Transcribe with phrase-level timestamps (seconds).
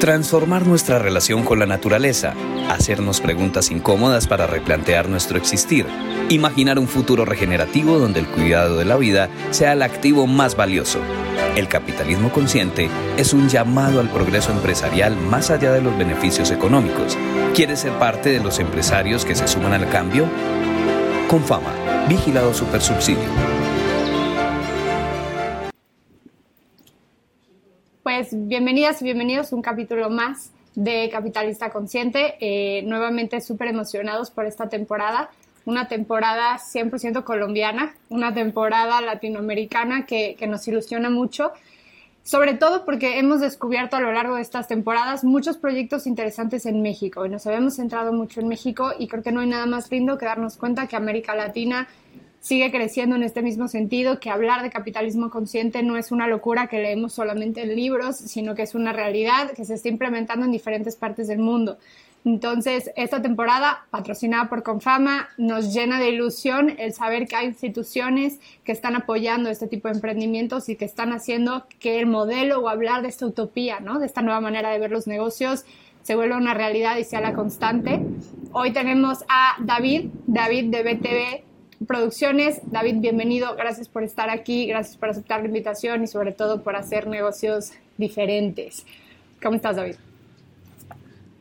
[0.00, 2.34] Transformar nuestra relación con la naturaleza,
[2.70, 5.86] hacernos preguntas incómodas para replantear nuestro existir,
[6.28, 11.00] imaginar un futuro regenerativo donde el cuidado de la vida sea el activo más valioso.
[11.56, 17.18] El capitalismo consciente es un llamado al progreso empresarial más allá de los beneficios económicos.
[17.52, 20.28] ¿Quieres ser parte de los empresarios que se suman al cambio?
[21.28, 21.72] Con fama,
[22.08, 23.57] vigilado supersubsidio.
[28.18, 32.34] Pues bienvenidas y bienvenidos a un capítulo más de Capitalista Consciente.
[32.40, 35.30] Eh, nuevamente súper emocionados por esta temporada.
[35.66, 41.52] Una temporada 100% colombiana, una temporada latinoamericana que, que nos ilusiona mucho.
[42.24, 46.82] Sobre todo porque hemos descubierto a lo largo de estas temporadas muchos proyectos interesantes en
[46.82, 49.92] México y nos habíamos centrado mucho en México y creo que no hay nada más
[49.92, 51.86] lindo que darnos cuenta que América Latina
[52.40, 56.68] sigue creciendo en este mismo sentido, que hablar de capitalismo consciente no es una locura
[56.68, 60.52] que leemos solamente en libros, sino que es una realidad que se está implementando en
[60.52, 61.78] diferentes partes del mundo.
[62.24, 68.38] Entonces, esta temporada, patrocinada por Confama, nos llena de ilusión el saber que hay instituciones
[68.64, 72.68] que están apoyando este tipo de emprendimientos y que están haciendo que el modelo o
[72.68, 73.98] hablar de esta utopía, ¿no?
[73.98, 75.64] de esta nueva manera de ver los negocios,
[76.02, 78.00] se vuelva una realidad y sea la constante.
[78.52, 81.47] Hoy tenemos a David, David de BTV
[81.86, 82.60] Producciones.
[82.64, 83.54] David, bienvenido.
[83.54, 87.72] Gracias por estar aquí, gracias por aceptar la invitación y sobre todo por hacer negocios
[87.96, 88.84] diferentes.
[89.42, 89.94] ¿Cómo estás, David?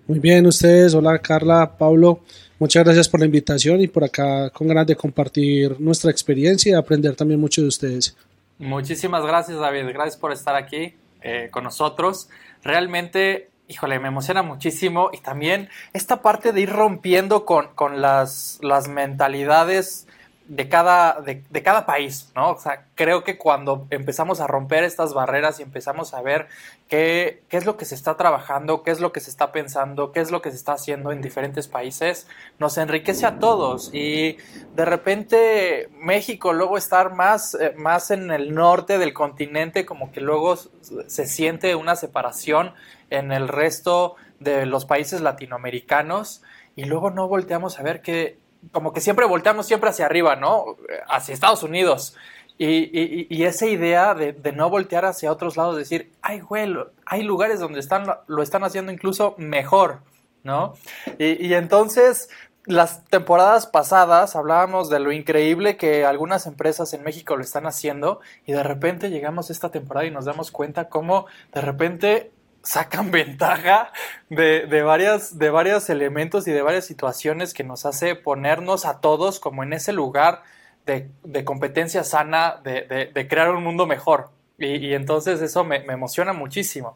[0.07, 0.93] Muy bien, ustedes.
[0.93, 2.21] Hola, Carla, Pablo.
[2.59, 6.75] Muchas gracias por la invitación y por acá con ganas de compartir nuestra experiencia y
[6.75, 8.15] aprender también mucho de ustedes.
[8.59, 9.87] Muchísimas gracias, David.
[9.89, 12.29] Gracias por estar aquí eh, con nosotros.
[12.63, 18.59] Realmente, híjole, me emociona muchísimo y también esta parte de ir rompiendo con, con las,
[18.61, 20.07] las mentalidades
[20.47, 22.51] de cada, de, de, cada país, ¿no?
[22.51, 26.47] O sea, creo que cuando empezamos a romper estas barreras y empezamos a ver
[26.87, 30.13] qué, qué, es lo que se está trabajando, qué es lo que se está pensando,
[30.13, 32.27] qué es lo que se está haciendo en diferentes países,
[32.59, 33.93] nos enriquece a todos.
[33.93, 34.37] Y
[34.73, 40.21] de repente México luego estar más, eh, más en el norte del continente, como que
[40.21, 42.73] luego se siente una separación
[43.09, 46.41] en el resto de los países latinoamericanos
[46.75, 48.37] y luego no volteamos a ver que
[48.71, 50.77] como que siempre volteamos siempre hacia arriba, ¿no?
[51.07, 52.15] Hacia Estados Unidos.
[52.59, 56.73] Y, esa idea de, de, no voltear hacia otros lados, decir, ay, güey,
[57.05, 59.99] hay lugares donde están, lo están haciendo incluso mejor,
[60.43, 60.73] ¿no?
[61.19, 62.29] Y, y entonces,
[62.67, 68.19] las temporadas pasadas hablábamos de lo increíble que algunas empresas en México lo están haciendo
[68.45, 72.31] y de repente llegamos a esta temporada y nos damos cuenta cómo de repente
[72.63, 73.91] sacan ventaja
[74.29, 78.99] de, de, varias, de varios elementos y de varias situaciones que nos hace ponernos a
[78.99, 80.43] todos como en ese lugar
[80.85, 84.31] de, de competencia sana, de, de, crear un mundo mejor.
[84.57, 86.93] Y, y entonces eso me, me, emociona muchísimo.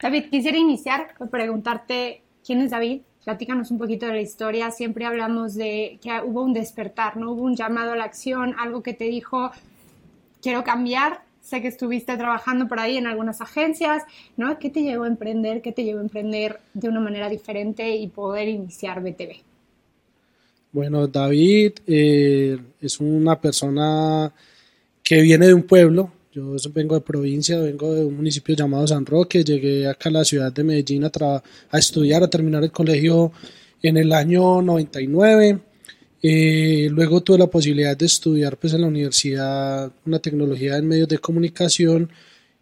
[0.00, 3.02] David, quisiera iniciar por preguntarte quién es David.
[3.24, 4.70] Platícanos un poquito de la historia.
[4.70, 7.32] Siempre hablamos de que hubo un despertar, ¿no?
[7.32, 9.50] Hubo un llamado a la acción, algo que te dijo,
[10.40, 14.02] quiero cambiar, sé que estuviste trabajando por ahí en algunas agencias,
[14.36, 14.58] ¿no?
[14.58, 15.62] ¿Qué te llevó a emprender?
[15.62, 19.36] ¿Qué te llevó a emprender de una manera diferente y poder iniciar BTV?
[20.72, 24.30] Bueno, David eh, es una persona
[25.02, 26.12] que viene de un pueblo.
[26.32, 29.42] Yo vengo de provincia, vengo de un municipio llamado San Roque.
[29.42, 31.10] Llegué acá a la ciudad de Medellín a,
[31.70, 33.32] a estudiar, a terminar el colegio
[33.82, 35.60] en el año 99.
[36.22, 41.08] Eh, luego tuve la posibilidad de estudiar pues, en la universidad una tecnología en medios
[41.08, 42.10] de comunicación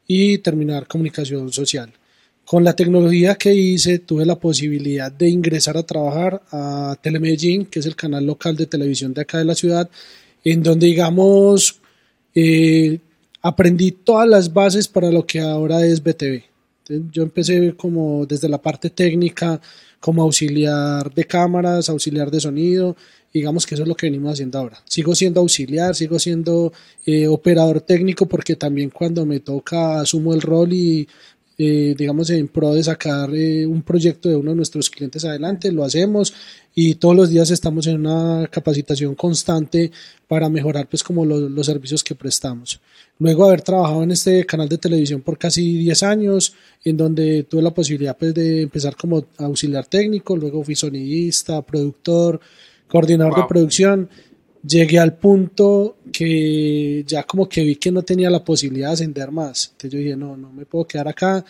[0.06, 1.92] y terminar comunicación social.
[2.44, 7.80] Con la tecnología que hice tuve la posibilidad de ingresar a trabajar a Telemedellín, que
[7.80, 9.90] es el canal local de televisión de acá de la ciudad,
[10.44, 11.80] en donde digamos
[12.34, 13.00] eh,
[13.42, 16.44] aprendí todas las bases para lo que ahora es BTV.
[16.88, 19.60] Entonces, yo empecé como desde la parte técnica,
[20.00, 22.96] como auxiliar de cámaras, auxiliar de sonido,
[23.32, 24.82] digamos que eso es lo que venimos haciendo ahora.
[24.86, 26.72] Sigo siendo auxiliar, sigo siendo
[27.04, 31.06] eh, operador técnico porque también cuando me toca asumo el rol y
[31.58, 35.72] eh, digamos en pro de sacar eh, un proyecto de uno de nuestros clientes adelante,
[35.72, 36.34] lo hacemos
[36.78, 39.90] y todos los días estamos en una capacitación constante
[40.28, 42.78] para mejorar pues como los, los servicios que prestamos.
[43.18, 46.52] Luego de haber trabajado en este canal de televisión por casi 10 años,
[46.84, 52.40] en donde tuve la posibilidad pues de empezar como auxiliar técnico, luego fui sonidista, productor,
[52.86, 54.10] coordinador de producción,
[54.62, 59.30] llegué al punto que ya como que vi que no tenía la posibilidad de ascender
[59.30, 59.68] más.
[59.72, 61.42] Entonces yo dije, no, no me puedo quedar acá.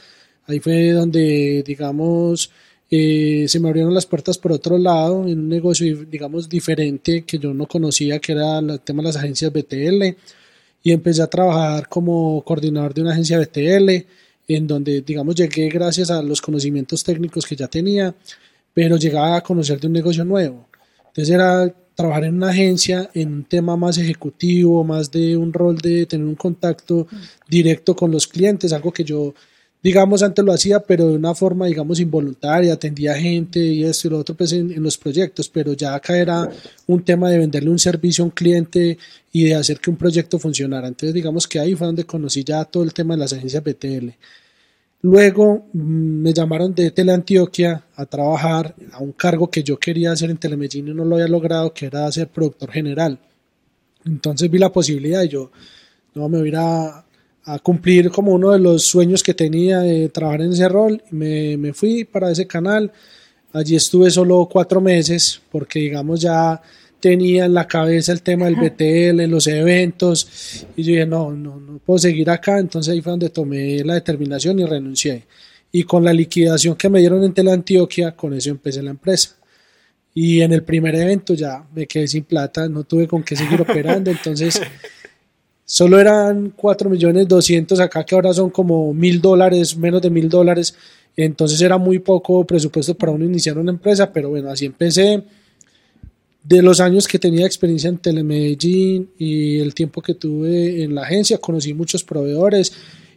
[0.47, 2.49] Ahí fue donde, digamos,
[2.91, 7.39] eh, se me abrieron las puertas por otro lado, en un negocio, digamos, diferente que
[7.39, 10.17] yo no conocía, que era el tema de las agencias BTL.
[10.83, 13.91] Y empecé a trabajar como coordinador de una agencia BTL,
[14.49, 18.15] en donde, digamos, llegué gracias a los conocimientos técnicos que ya tenía,
[18.73, 20.69] pero llegaba a conocer de un negocio nuevo.
[21.09, 25.79] Entonces era trabajar en una agencia en un tema más ejecutivo, más de un rol
[25.79, 27.09] de tener un contacto
[27.49, 29.35] directo con los clientes, algo que yo
[29.83, 34.11] digamos, antes lo hacía, pero de una forma, digamos, involuntaria, atendía gente y esto y
[34.11, 36.49] lo otro, pues en, los proyectos, pero ya acá era
[36.87, 38.99] un tema de venderle un servicio a un cliente
[39.33, 40.89] y de hacer que un proyecto funcionara.
[40.89, 44.09] Entonces, digamos que ahí fue donde conocí ya todo el tema de las agencias BTL.
[45.03, 50.31] Luego mm, me llamaron de Teleantioquia a trabajar a un cargo que yo quería hacer
[50.31, 53.21] en Telemedellín y no lo había logrado, que era ser productor general.
[54.05, 55.51] Entonces vi la posibilidad y yo,
[56.15, 57.05] no, me voy a
[57.47, 61.03] a, cumplir como uno de los sueños que tenía de trabajar en ese rol.
[61.11, 62.93] Me, me fui para ese canal.
[63.53, 66.61] Allí estuve solo cuatro meses porque digamos ya
[67.01, 71.61] tenía en la cabeza el tema del BTL, los eventos, y yo dije, no, no,
[71.61, 75.25] no puedo seguir acá, entonces ahí fue donde tomé la determinación y renuncié.
[75.73, 79.37] Y con la liquidación que me dieron en Teleantioquia, con eso empecé la empresa.
[80.15, 83.61] Y en el primer evento ya me quedé sin plata, no tuve con qué seguir
[83.61, 84.61] operando, entonces
[85.67, 90.31] solo eran 4 millones 200 acá que ahora son como mil dólares, menos de mil
[90.31, 90.75] dólares.
[91.17, 95.23] Entonces era muy poco presupuesto para uno iniciar una empresa, pero bueno, así empecé.
[96.45, 101.03] De los años que tenía experiencia en Telemedellín y el tiempo que tuve en la
[101.03, 102.73] agencia, conocí muchos proveedores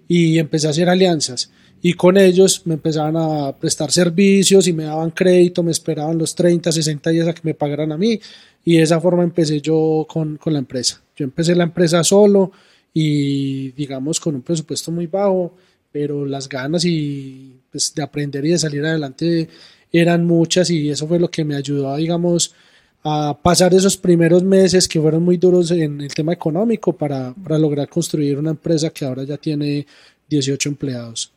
[0.08, 1.52] y empecé a hacer alianzas.
[1.82, 6.34] Y con ellos me empezaban a prestar servicios y me daban crédito, me esperaban los
[6.34, 8.20] 30, 60 días a que me pagaran a mí.
[8.66, 11.02] Y de esa forma empecé yo con, con la empresa.
[11.20, 12.54] Yo empecé la empresa solo
[12.94, 15.54] y digamos con un presupuesto muy bajo,
[15.92, 19.50] pero las ganas y pues, de aprender y de salir adelante
[19.92, 22.56] eran muchas y eso fue lo que me ayudó, digamos,
[23.04, 27.60] a pasar esos primeros meses que fueron muy duros en el tema económico para, para
[27.60, 29.86] lograr construir una empresa que ahora ya tiene
[30.30, 31.34] 18 empleados.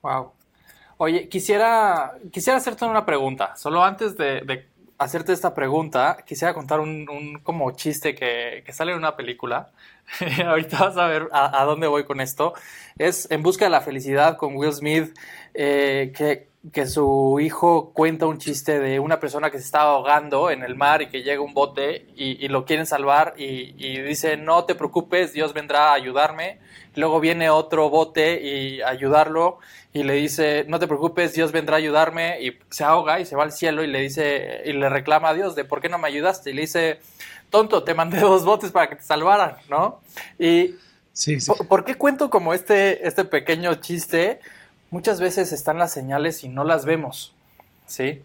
[0.00, 0.30] Wow.
[0.96, 4.69] Oye, quisiera, quisiera hacerte una pregunta, solo antes de, de
[5.00, 9.70] hacerte esta pregunta, quisiera contar un, como chiste que, que, sale en una película.
[10.46, 12.52] Ahorita vas a ver a, a, dónde voy con esto.
[12.98, 15.16] Es En Busca de la Felicidad con Will Smith,
[15.54, 20.50] eh, que, que, su hijo cuenta un chiste de una persona que se está ahogando
[20.50, 24.00] en el mar y que llega un bote y, y lo quieren salvar y, y,
[24.02, 26.58] dice, no te preocupes, Dios vendrá a ayudarme.
[26.96, 29.58] Luego viene otro bote y ayudarlo
[29.92, 33.36] y le dice, no te preocupes, Dios vendrá a ayudarme y se ahoga y se
[33.36, 35.98] va al cielo y le dice y le reclama a Dios de por qué no
[35.98, 37.00] me ayudaste y le dice,
[37.50, 40.00] tonto, te mandé dos botes para que te salvaran, ¿no?
[40.38, 40.74] Y
[41.12, 41.46] sí, sí.
[41.46, 44.40] ¿por, ¿por, qué cuento como este, este pequeño chiste?
[44.90, 47.34] Muchas veces están las señales y no las vemos,
[47.86, 48.22] ¿sí?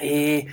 [0.00, 0.46] Y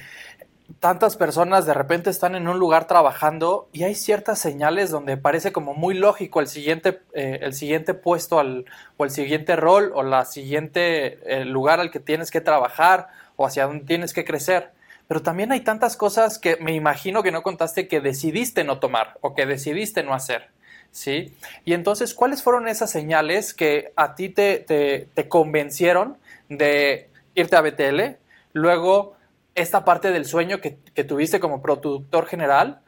[0.79, 5.53] tantas personas de repente están en un lugar trabajando y hay ciertas señales donde parece
[5.53, 8.65] como muy lógico el siguiente, eh, el siguiente puesto al,
[8.97, 13.07] o el siguiente rol o la siguiente eh, lugar al que tienes que trabajar
[13.37, 14.71] o hacia donde tienes que crecer.
[15.07, 19.17] Pero también hay tantas cosas que me imagino que no contaste que decidiste no tomar
[19.21, 20.49] o que decidiste no hacer.
[20.97, 21.31] ¿Sí?
[21.63, 26.17] Y entonces, ¿cuáles fueron esas señales que a ti te, te, te convencieron
[26.49, 28.17] de irte a BTL?
[28.53, 29.15] Luego,
[29.53, 32.81] esta parte del sueño que, que, tuviste como productor general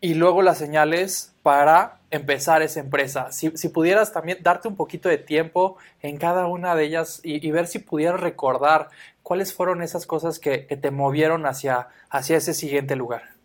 [0.00, 3.32] y luego las señales para empezar esa empresa.
[3.32, 7.50] Si, si, pudieras también darte un poquito de tiempo en cada una de ellas y,
[7.50, 8.90] ver si pudieras recordar
[9.24, 13.35] cuáles fueron esas cosas que, que, te movieron hacia, hacia ese siguiente lugar.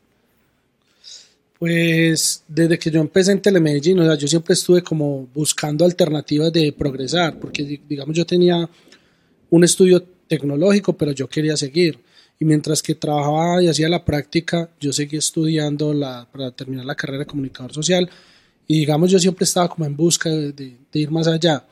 [1.62, 6.52] Pues desde que yo empecé en Telemedellín, o sea, yo siempre estuve como buscando alternativas
[6.52, 8.68] de progresar, porque digamos yo tenía
[9.52, 12.00] un estudio tecnológico, pero yo quería seguir.
[12.40, 16.96] Y mientras que trabajaba y hacía la práctica, yo seguía estudiando la, para terminar la
[16.96, 18.10] carrera de comunicador social.
[18.66, 21.64] Y digamos yo siempre estaba como en busca de, de, de ir más allá.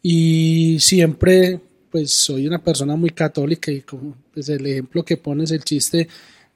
[0.00, 5.50] Y siempre pues soy una persona muy católica y como pues, el ejemplo que pones,
[5.50, 6.08] el chiste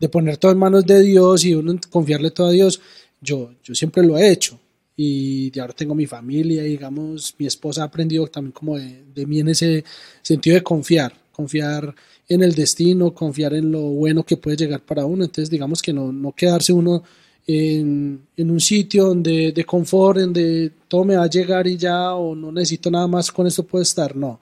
[0.03, 2.81] de poner todo en manos de Dios y uno confiarle todo a Dios,
[3.21, 4.59] yo, yo siempre lo he hecho
[4.97, 9.27] y de ahora tengo mi familia y digamos mi esposa ha aprendido también como de,
[9.27, 9.85] mí en ese
[10.21, 11.95] sentido de confiar, confiar
[12.29, 15.23] en el destino, confiar en lo bueno que puede llegar para uno.
[15.23, 17.05] Entonces, digamos que no, no quedarse uno
[17.47, 22.13] en, en, un sitio donde de confort, donde todo me va a llegar y ya,
[22.15, 24.17] o no necesito nada más, con esto puedo estar.
[24.17, 24.41] No.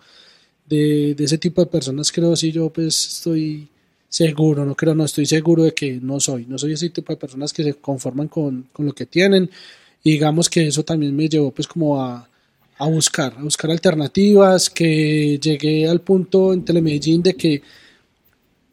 [0.66, 3.68] De, de ese tipo de personas creo si yo pues estoy
[4.10, 7.16] seguro, no creo, no estoy seguro de que no soy, no soy ese tipo de
[7.16, 9.48] personas que se conforman con, con lo que tienen.
[10.02, 12.28] Y digamos que eso también me llevó pues como a,
[12.78, 17.62] a buscar, a buscar alternativas, que llegué al punto en Telemedellín de que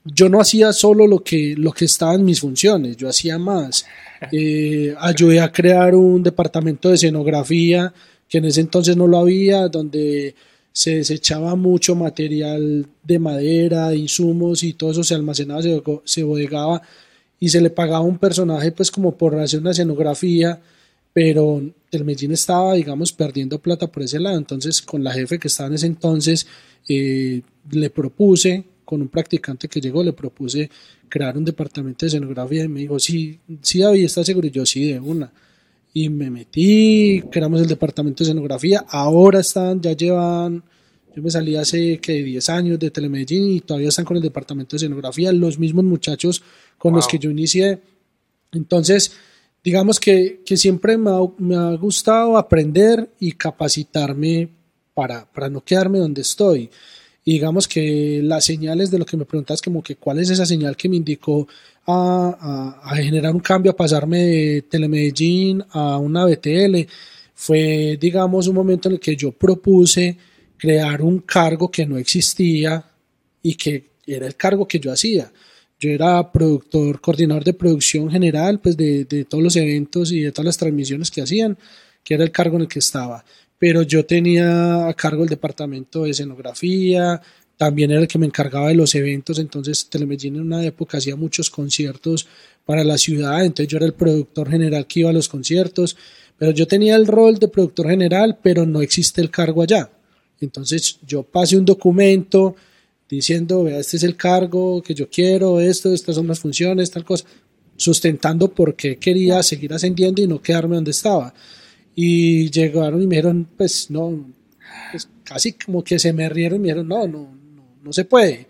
[0.04, 3.86] yo no hacía solo lo que, lo que estaba en mis funciones, yo hacía más.
[4.32, 7.94] Eh, ayudé a crear un departamento de escenografía
[8.28, 10.34] que en ese entonces no lo había, donde
[10.78, 16.84] se desechaba mucho material de madera, insumos y todo eso se almacenaba, se, se bodegaba
[17.40, 20.62] y se le pagaba un personaje pues como por hacer una escenografía,
[21.14, 24.38] pero el Medellín estaba, digamos, perdiendo plata por ese lado.
[24.38, 26.46] Entonces, con la jefe que estaba en ese entonces,
[26.88, 27.42] eh,
[27.72, 30.70] le propuse, con un practicante que llegó, le propuse
[31.10, 34.46] crear un departamento de escenografía y me dijo, sí, sí, David, ¿estás seguro?
[34.46, 35.34] Y yo, sí, de una
[35.94, 40.64] y me metí, creamos el departamento de escenografía, ahora están, ya llevan,
[41.16, 44.76] yo me salí hace que 10 años de Telemedellín y todavía están con el departamento
[44.76, 46.44] de escenografía, los mismos muchachos
[46.78, 47.80] con los que yo inicié.
[48.52, 49.12] Entonces,
[49.64, 54.50] digamos que, que siempre me ha, me ha, gustado aprender y capacitarme
[54.94, 56.70] para, para no quedarme donde estoy.
[57.28, 60.46] Y digamos que las señales de lo que me preguntas, como que cuál es esa
[60.46, 61.46] señal que me indicó
[61.86, 66.88] a, generar un cambio, a pasarme de Telemedellín a una BTL,
[67.36, 70.18] fue, digamos, un momento en el que yo propuse
[70.56, 72.90] crear un cargo que no existía
[73.44, 75.30] y que era el cargo que yo hacía.
[75.78, 80.32] Yo era productor, coordinador de producción general, pues de, de todos los eventos y de
[80.32, 81.58] todas las transmisiones que hacían,
[82.06, 83.26] que era el cargo en el que estaba.
[83.60, 87.22] Pero yo tenía a cargo el departamento de escenografía,
[87.58, 91.16] también era el que me encargaba de los eventos, entonces Telemedellín en una época hacía
[91.16, 92.28] muchos conciertos
[92.66, 95.98] para la ciudad, entonces yo era el productor general que iba a los conciertos,
[96.38, 99.90] pero yo tenía el rol de productor general, pero no existe el cargo allá.
[100.40, 102.56] Entonces yo pasé un documento
[103.10, 107.06] diciendo, vea, este es el cargo que yo quiero, esto, estas son las funciones, tal
[107.06, 107.26] cosa,
[107.76, 111.34] sustentando por qué quería seguir ascendiendo y no quedarme donde estaba.
[112.00, 114.32] Y llegaron y me dijeron, pues no,
[114.92, 117.36] pues casi como que se me rieron y me dijeron, no, no,
[117.82, 118.46] no se puede.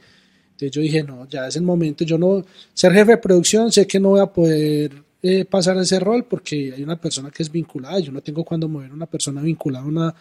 [0.51, 3.87] Entonces yo dije, no, ya es el momento, yo no, ser jefe de producción, sé
[3.87, 4.91] que no voy a poder
[5.23, 8.67] eh, pasar ese rol porque hay una persona que es vinculada, yo no tengo cuando
[8.67, 10.15] mover a una persona vinculada a una, a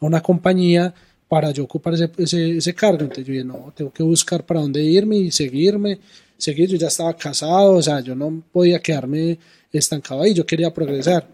[0.00, 0.92] una compañía
[1.28, 3.02] para yo ocupar ese, ese, ese, cargo.
[3.02, 6.00] Entonces yo dije, no, tengo que buscar para dónde irme y seguirme,
[6.36, 9.38] seguir, yo ya estaba casado, o sea, yo no podía quedarme
[9.72, 11.28] estancado ahí, yo quería progresar.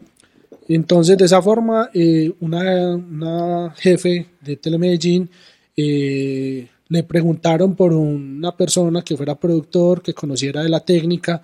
[0.69, 5.31] Entonces, de esa forma, eh, una, jefe de Telemedellín
[5.75, 11.43] eh, le preguntaron por una persona que fuera productor, que conociera de la técnica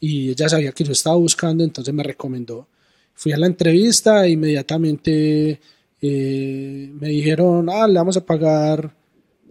[0.00, 2.68] y ella sabía que yo estaba buscando, entonces me recomendó.
[3.14, 5.60] Fui a la entrevista e inmediatamente
[6.02, 8.94] eh, me dijeron, ah, le vamos a pagar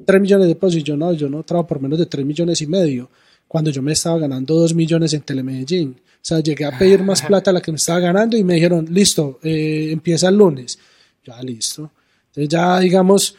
[0.05, 2.61] 3 millones de pesos y yo no, yo no trabajo por menos de 3 millones
[2.61, 3.09] y medio,
[3.47, 5.95] cuando yo me estaba ganando 2 millones en Telemedellín.
[5.99, 8.55] O sea, llegué a pedir más plata a la que me estaba ganando y me
[8.55, 10.79] dijeron, listo, eh, empieza el lunes.
[11.25, 11.91] Ya, listo.
[12.27, 13.35] Entonces ya, digamos,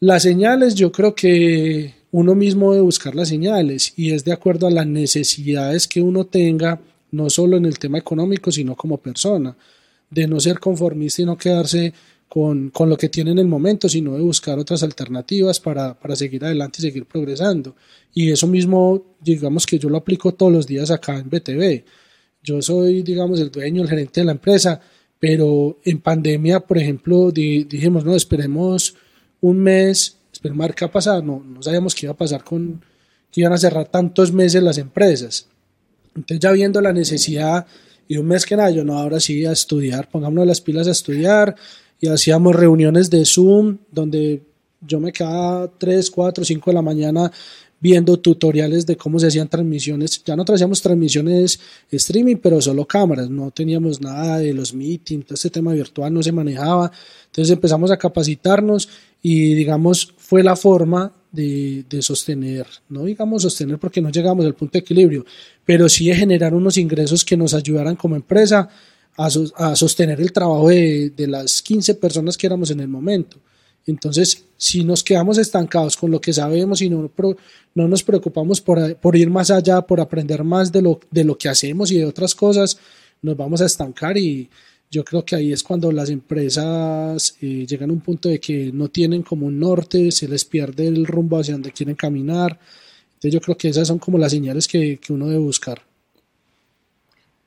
[0.00, 4.66] las señales, yo creo que uno mismo debe buscar las señales y es de acuerdo
[4.66, 9.56] a las necesidades que uno tenga, no solo en el tema económico, sino como persona,
[10.10, 11.94] de no ser conformista y no quedarse
[12.32, 16.16] con, con lo que tiene en el momento, sino de buscar otras alternativas para, para
[16.16, 17.76] seguir adelante y seguir progresando.
[18.14, 21.84] Y eso mismo, digamos que yo lo aplico todos los días acá en BTV.
[22.42, 24.80] Yo soy, digamos, el dueño, el gerente de la empresa,
[25.20, 28.96] pero en pandemia, por ejemplo, dijimos, no, esperemos
[29.42, 32.82] un mes, esperar qué va a no, no sabíamos qué iba a pasar con,
[33.30, 35.48] que iban a cerrar tantos meses las empresas.
[36.16, 37.66] Entonces ya viendo la necesidad
[38.08, 40.92] y un mes que nada, yo no, ahora sí a estudiar, pongámonos las pilas a
[40.92, 41.56] estudiar
[42.02, 44.42] y hacíamos reuniones de Zoom donde
[44.80, 47.32] yo me quedaba 3, 4, 5 de la mañana
[47.78, 50.22] viendo tutoriales de cómo se hacían transmisiones.
[50.24, 51.60] Ya no traíamos transmisiones
[51.92, 56.24] streaming, pero solo cámaras, no teníamos nada de los meetings, todo este tema virtual no
[56.24, 56.90] se manejaba.
[57.26, 58.88] Entonces empezamos a capacitarnos
[59.22, 64.54] y digamos fue la forma de, de, sostener, no digamos sostener porque no llegamos al
[64.54, 65.24] punto de equilibrio,
[65.64, 68.68] pero sí de generar unos ingresos que nos ayudaran como empresa
[69.16, 73.38] a, sostener el trabajo de, de, las 15 personas que éramos en el momento.
[73.86, 77.10] Entonces, si nos quedamos estancados con lo que sabemos y no,
[77.74, 81.36] no nos preocupamos por, por ir más allá, por aprender más de lo, de lo
[81.36, 82.78] que hacemos y de otras cosas,
[83.22, 84.48] nos vamos a estancar y,
[84.92, 88.70] yo creo que ahí es cuando las empresas eh, llegan a un punto de que
[88.74, 92.60] no tienen como un norte, se les pierde el rumbo hacia donde quieren caminar.
[93.14, 95.80] Entonces yo creo que esas son como las señales que, que uno debe buscar.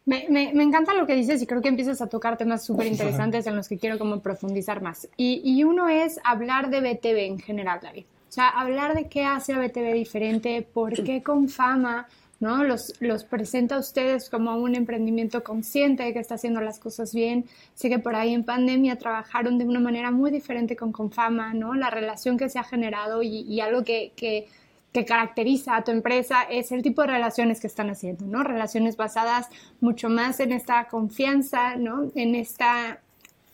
[0.05, 3.55] Me, encanta lo que dices y creo que empiezas a tocar temas súper interesantes en
[3.55, 5.07] los que quiero como profundizar más.
[5.17, 8.05] Y, y, uno es hablar de BTV en general, David.
[8.29, 12.07] O sea, hablar de qué hace a BTV diferente, por qué con fama,
[12.39, 12.63] ¿no?
[12.63, 17.45] Los, los presenta a ustedes como un emprendimiento consciente que está haciendo las cosas bien.
[17.74, 21.74] Sé que por ahí en pandemia trabajaron de una manera muy diferente con Confama, ¿no?
[21.75, 24.47] La relación que se ha generado y, algo que, que,
[24.95, 28.43] que, caracteriza a tu empresa es el tipo de relaciones que están haciendo, ¿no?
[28.43, 29.49] Relaciones basadas
[29.81, 32.11] mucho más en esta confianza, ¿no?
[32.15, 33.01] En esta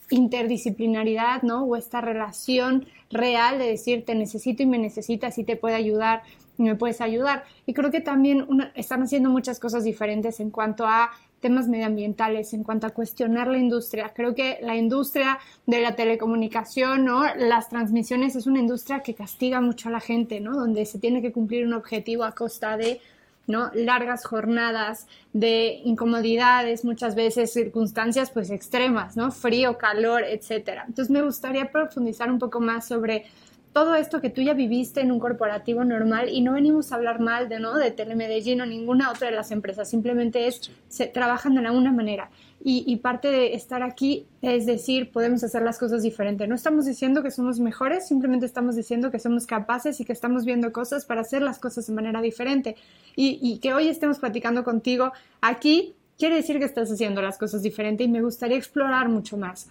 [0.10, 1.63] interdisciplinaridad, ¿no?
[1.63, 6.24] O esta relación real de decir te necesito y me necesitas y te puede ayudar
[6.57, 7.43] y me puedes ayudar.
[7.65, 8.45] Y creo que también
[8.75, 13.57] están haciendo muchas cosas diferentes en cuanto a temas medioambientales, en cuanto a cuestionar la
[13.57, 14.13] industria.
[14.15, 17.24] Creo que la industria de la telecomunicación, ¿no?
[17.36, 20.53] Las transmisiones es una industria que castiga mucho a la gente, ¿no?
[20.55, 23.01] Donde se tiene que cumplir un objetivo a costa de
[23.48, 23.71] ¿no?
[23.74, 29.31] largas jornadas de incomodidades, muchas veces circunstancias pues extremas, ¿no?
[29.31, 30.86] frío, calor, etcétera.
[30.88, 33.25] Entonces me gustaría profundizar un poco más sobre
[33.74, 37.20] todo esto que tú ya viviste en un corporativo normal y no venimos a hablar
[37.20, 37.75] mal de, ¿no?
[37.75, 42.30] de Telemedellín o ninguna otra de las empresas, simplemente es, se trabajan de alguna manera.
[42.63, 46.48] Y, y, parte de estar aquí es decir, podemos hacer las cosas diferente.
[46.48, 50.46] No estamos diciendo que somos mejores, simplemente estamos diciendo que somos capaces y que estamos
[50.46, 52.75] viendo cosas para hacer las cosas de manera diferente.
[53.16, 55.12] Y, y que hoy estemos platicando contigo
[55.42, 59.70] aquí quiere decir que estás haciendo las cosas diferente y me gustaría explorar mucho más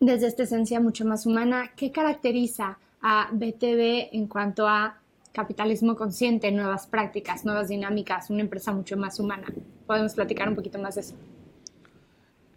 [0.00, 5.00] desde esta esencia mucho más humana, ¿qué caracteriza a BTV en cuanto a
[5.32, 9.52] capitalismo consciente, nuevas prácticas, nuevas dinámicas, una empresa mucho más humana.
[9.86, 11.14] Podemos platicar un poquito más de eso.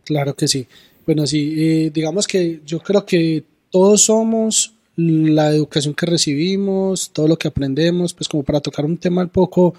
[0.03, 0.67] Claro que sí.
[1.05, 7.27] Bueno, sí, eh, digamos que yo creo que todos somos la educación que recibimos, todo
[7.27, 9.73] lo que aprendemos, pues como para tocar un tema un poco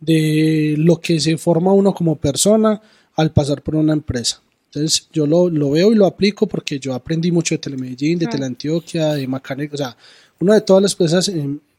[0.00, 2.80] de lo que se forma uno como persona
[3.14, 4.42] al pasar por una empresa.
[4.68, 8.26] Entonces yo lo, lo, veo y lo aplico porque yo aprendí mucho de Telemedellín, de
[8.26, 9.96] Teleantioquia, de Macaneco, o sea,
[10.40, 11.32] uno de todas las empresas,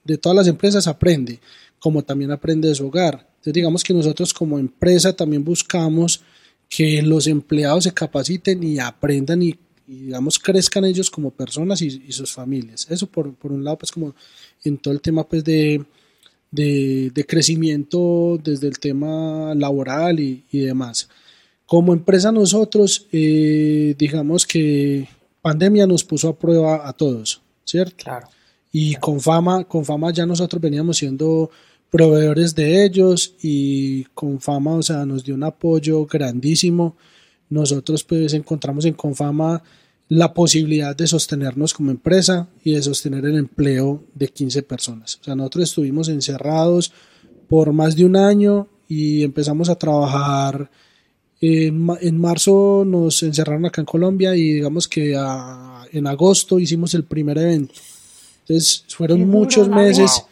[0.03, 1.39] de todas las empresas aprende,
[1.77, 3.27] como también aprende de su hogar.
[3.29, 6.21] Entonces digamos que nosotros como empresa también buscamos
[6.67, 9.55] que los empleados se capaciten y aprendan y,
[9.87, 12.87] digamos crezcan ellos como personas y, sus familias.
[12.89, 14.15] Eso por, por, un lado pues como
[14.63, 15.85] en todo el tema pues de,
[16.51, 21.07] de, de crecimiento desde el tema laboral y, y demás.
[21.69, 25.07] Como empresa nosotros, eh, digamos que
[25.39, 28.05] pandemia nos puso a prueba a todos, ¿cierto?
[28.05, 28.27] Claro.
[28.71, 31.51] Y con fama, con fama ya nosotros veníamos siendo
[31.91, 36.95] proveedores de ellos y con fama, o sea, nos dio un apoyo grandísimo.
[37.49, 39.61] Nosotros pues encontramos en Confama
[40.07, 45.19] la posibilidad de sostenernos como empresa y de sostener el empleo de 15 personas.
[45.21, 46.91] O sea, nosotros estuvimos encerrados
[47.47, 50.71] por más de un año y empezamos a trabajar
[51.41, 55.11] en, marzo nos encerraron acá en Colombia y digamos que
[55.91, 57.75] en agosto hicimos el primer evento.
[58.41, 60.23] Entonces fueron muchos meses,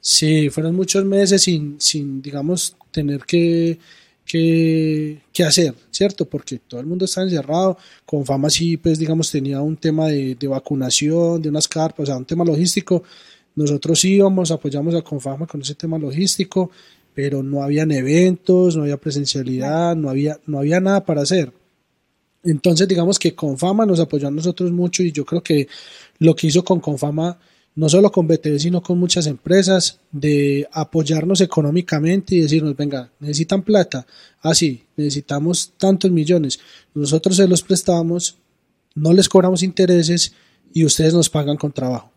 [0.00, 3.78] sí, fueron muchos meses sin, sin digamos, tener que,
[4.24, 6.24] que, hacer, ¿cierto?
[6.24, 7.76] Porque todo el mundo está encerrado.
[8.06, 12.06] Con fama sí, pues digamos, tenía un tema de, de vacunación, de unas carpas, o
[12.06, 13.02] sea, un tema logístico.
[13.54, 16.70] Nosotros íbamos, apoyamos a Confama con ese tema logístico
[17.18, 21.52] pero no habían eventos, no había presencialidad, no había, no había nada para hacer.
[22.44, 25.66] Entonces, digamos que Confama nos apoyó a nosotros mucho y yo creo que
[26.20, 27.36] lo que hizo con Confama,
[27.74, 33.62] no solo con BTV, sino con muchas empresas, de apoyarnos económicamente y decirnos, venga, necesitan
[33.64, 34.06] plata,
[34.40, 36.60] así, ah, necesitamos tantos millones,
[36.94, 38.36] nosotros se los prestamos,
[38.94, 40.34] no les cobramos intereses
[40.72, 42.12] y ustedes nos pagan con trabajo.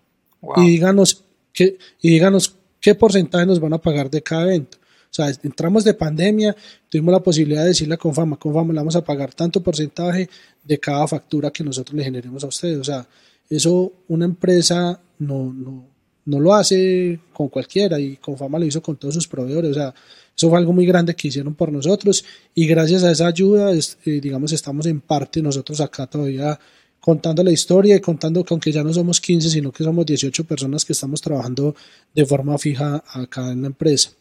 [0.57, 4.77] Y díganos, qué, y díganos qué porcentaje nos van a pagar de cada evento.
[5.11, 6.55] O sea, entramos de pandemia,
[6.89, 10.29] tuvimos la posibilidad de decirle a Confama, Confama, le vamos a pagar tanto porcentaje
[10.63, 12.77] de cada factura que nosotros le generemos a ustedes.
[12.77, 13.05] O sea,
[13.49, 15.85] eso una empresa no, no,
[16.23, 19.71] no lo hace con cualquiera y Confama lo hizo con todos sus proveedores.
[19.71, 19.93] O sea,
[20.35, 22.23] eso fue algo muy grande que hicieron por nosotros
[22.55, 26.57] y gracias a esa ayuda, eh, digamos, estamos en parte nosotros acá todavía
[27.01, 30.45] contando la historia y contando que aunque ya no somos 15, sino que somos 18
[30.45, 31.75] personas que estamos trabajando
[32.15, 34.11] de forma fija acá en la empresa.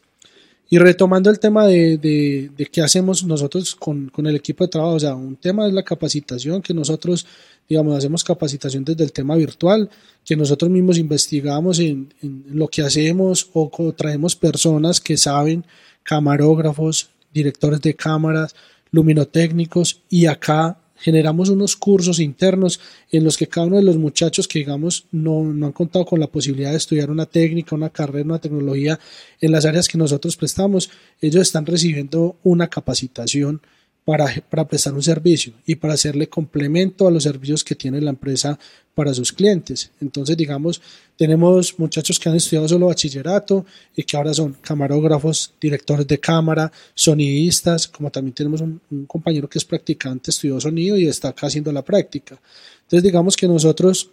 [0.72, 4.94] Y retomando el tema de, de, qué hacemos nosotros con, con, el equipo de trabajo,
[4.94, 7.26] o sea, un tema es la capacitación, que nosotros,
[7.68, 9.90] digamos, hacemos capacitación desde el tema virtual,
[10.24, 15.64] que nosotros mismos investigamos en, en lo que hacemos o traemos personas que saben,
[16.04, 18.54] camarógrafos, directores de cámaras,
[18.92, 24.46] luminotécnicos, y acá generamos unos cursos internos en los que cada uno de los muchachos
[24.46, 28.24] que digamos no, no, han contado con la posibilidad de estudiar una técnica, una carrera,
[28.24, 28.98] una tecnología
[29.40, 33.62] en las áreas que nosotros prestamos, ellos están recibiendo una capacitación
[34.04, 38.10] para, para, prestar un servicio y para hacerle complemento a los servicios que tiene la
[38.10, 38.58] empresa
[38.94, 39.90] para sus clientes.
[40.00, 40.80] Entonces, digamos,
[41.16, 46.72] tenemos muchachos que han estudiado solo bachillerato y que ahora son camarógrafos, directores de cámara,
[46.94, 51.46] sonidistas, como también tenemos un, un compañero que es practicante, estudió sonido y está acá
[51.46, 52.40] haciendo la práctica.
[52.82, 54.10] Entonces, digamos que nosotros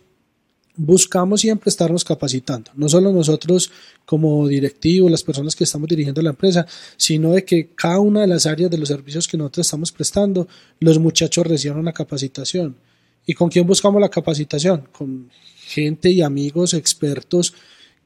[0.78, 3.72] buscamos siempre estarnos capacitando, no solo nosotros
[4.06, 8.28] como directivos, las personas que estamos dirigiendo la empresa, sino de que cada una de
[8.28, 10.48] las áreas de los servicios que nosotros estamos prestando,
[10.80, 12.76] los muchachos reciban una capacitación.
[13.26, 14.88] ¿Y con quién buscamos la capacitación?
[14.92, 15.30] Con
[15.66, 17.54] gente y amigos expertos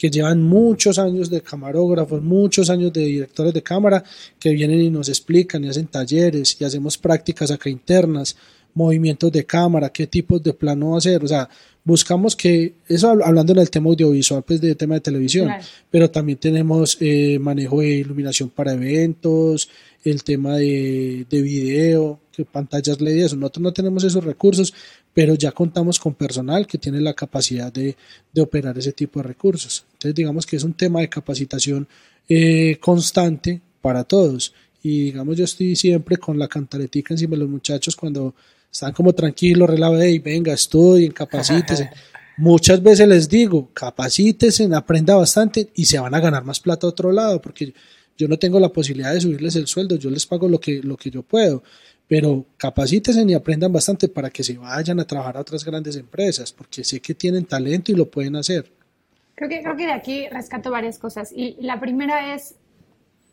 [0.01, 4.03] que llevan muchos años de camarógrafos, muchos años de directores de cámara,
[4.39, 8.35] que vienen y nos explican y hacen talleres y hacemos prácticas acá internas,
[8.73, 11.49] movimientos de cámara, qué tipos de plano hacer, o sea,
[11.83, 15.49] buscamos que, eso hablando en el tema audiovisual, pues de tema de televisión,
[15.89, 19.69] pero también tenemos eh, manejo de iluminación para eventos,
[20.03, 23.35] el tema de, de video, que pantallas LED eso.
[23.35, 24.73] Nosotros no tenemos esos recursos,
[25.13, 27.95] pero ya contamos con personal que tiene la capacidad de,
[28.33, 29.85] de operar ese tipo de recursos.
[29.93, 31.87] Entonces, digamos que es un tema de capacitación
[32.29, 34.53] eh, constante para todos.
[34.83, 38.33] Y digamos, yo estoy siempre con la cantaretica encima de los muchachos cuando
[38.71, 41.89] están como tranquilos, relajados, y venga, estudien, capacítese.
[42.37, 46.89] Muchas veces les digo, capacítese, aprenda bastante y se van a ganar más plata a
[46.89, 47.73] otro lado, porque
[48.17, 50.95] yo no tengo la posibilidad de subirles el sueldo, yo les pago lo que, lo
[50.95, 51.63] que yo puedo,
[52.07, 56.51] pero capacítese y aprendan bastante para que se vayan a trabajar a otras grandes empresas,
[56.51, 58.71] porque sé que tienen talento y lo pueden hacer.
[59.35, 61.31] Creo que, creo que de aquí rescato varias cosas.
[61.35, 62.55] Y la primera es,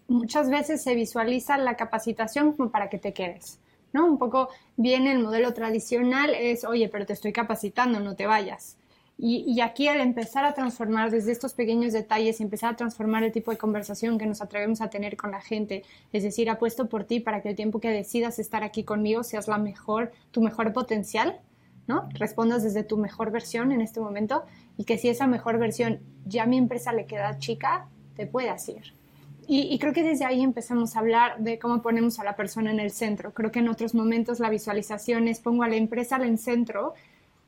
[0.06, 3.58] muchas veces se visualiza la capacitación como para que te quedes.
[3.92, 4.06] ¿No?
[4.06, 8.76] Un poco viene el modelo tradicional es, oye, pero te estoy capacitando, no te vayas.
[9.20, 13.32] Y, aquí al empezar a transformar desde estos pequeños detalles y empezar a transformar el
[13.32, 17.02] tipo de conversación que nos atrevemos a tener con la gente, es decir, apuesto por
[17.02, 20.72] ti para que el tiempo que decidas estar aquí conmigo seas la mejor, tu mejor
[20.72, 21.40] potencial,
[21.88, 22.08] ¿no?
[22.14, 24.44] Respondas desde tu mejor versión en este momento
[24.76, 28.68] y que si esa mejor versión ya a mi empresa le queda chica, te puedas
[28.68, 28.97] ir.
[29.50, 32.80] Y, creo que desde ahí empezamos a hablar de cómo ponemos a la persona en
[32.80, 33.32] el centro.
[33.32, 36.92] Creo que en otros momentos la visualización es pongo a la empresa en el centro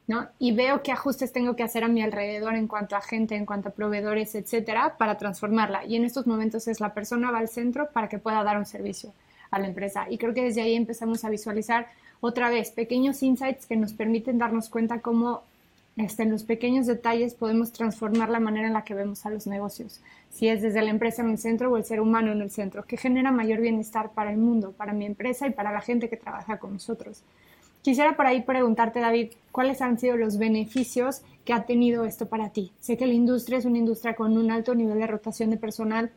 [0.07, 0.27] ¿no?
[0.39, 3.45] y veo qué ajustes tengo que hacer a mi alrededor en cuanto a gente, en
[3.45, 5.85] cuanto a proveedores, etcétera, para transformarla.
[5.85, 8.65] Y en estos momentos es la persona va al centro para que pueda dar un
[8.65, 9.13] servicio
[9.51, 10.07] a la empresa.
[10.09, 11.89] Y creo que desde ahí empezamos a visualizar
[12.21, 15.43] otra vez pequeños insights que nos permiten darnos cuenta cómo
[16.05, 19.47] este, en los pequeños detalles podemos transformar la manera en la que vemos a los
[19.47, 22.51] negocios, si es desde la empresa en el centro o el ser humano en el
[22.51, 26.09] centro, que genera mayor bienestar para el mundo, para mi empresa y para la gente
[26.09, 27.23] que trabaja con nosotros.
[27.83, 32.51] Quisiera por ahí preguntarte, David, ¿cuáles han sido los beneficios que ha tenido esto para
[32.51, 32.73] ti?
[32.79, 36.11] Sé que la industria es una industria con un alto nivel de rotación de personal,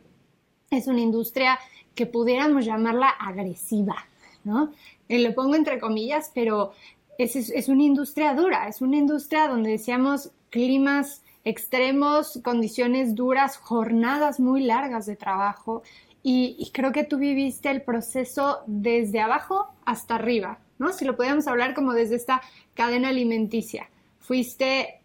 [0.70, 1.58] es una industria
[1.94, 3.96] que pudiéramos llamarla agresiva,
[4.44, 4.72] ¿no?
[5.08, 6.72] Eh, lo pongo entre comillas, pero
[7.18, 14.40] es, es, una industria dura, es una industria donde decíamos climas extremos, condiciones duras, jornadas
[14.40, 15.82] muy largas de trabajo
[16.22, 20.90] y, creo que tú viviste el proceso desde abajo hasta arriba, ¿no?
[20.94, 22.40] Si lo podemos hablar como desde esta
[22.72, 23.90] cadena alimenticia.
[24.20, 25.02] Fuiste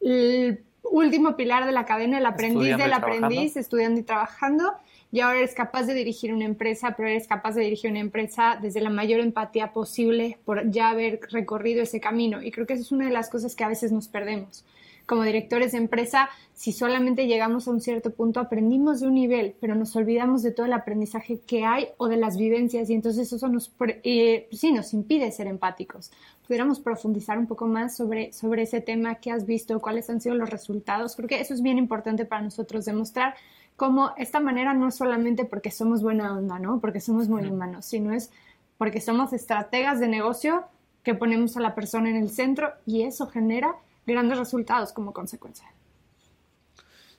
[0.00, 4.74] el último pilar de la cadena, el aprendiz del aprendiz, estudiando y trabajando
[5.12, 8.58] y ahora eres capaz de dirigir una empresa, pero eres capaz de dirigir una empresa
[8.60, 12.42] desde la mayor empatía posible por ya haber recorrido ese camino.
[12.42, 14.64] Y creo que esa es una de las cosas que a veces nos perdemos.
[15.06, 19.54] Como directores de empresa, si solamente llegamos a un cierto punto, aprendimos de un nivel,
[19.60, 23.32] pero nos olvidamos de todo el aprendizaje que hay o de las vivencias y entonces
[23.32, 23.72] eso nos,
[24.04, 26.10] eh, sí, nos impide ser empáticos.
[26.46, 30.34] Pudiéramos profundizar un poco más sobre, sobre ese tema, qué has visto, cuáles han sido
[30.34, 31.16] los resultados.
[31.16, 33.34] Creo que eso es bien importante para nosotros demostrar
[33.80, 36.80] como esta manera no es solamente porque somos buena onda, ¿no?
[36.80, 38.30] Porque somos muy humanos, sino es
[38.76, 40.64] porque somos estrategas de negocio
[41.02, 45.66] que ponemos a la persona en el centro y eso genera grandes resultados como consecuencia.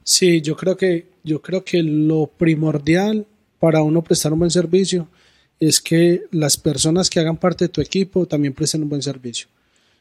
[0.04, 3.26] Sí, yo creo que yo creo que lo primordial
[3.60, 5.08] para uno prestar un buen servicio
[5.60, 9.48] es que las personas que hagan parte de tu equipo también presten un buen servicio.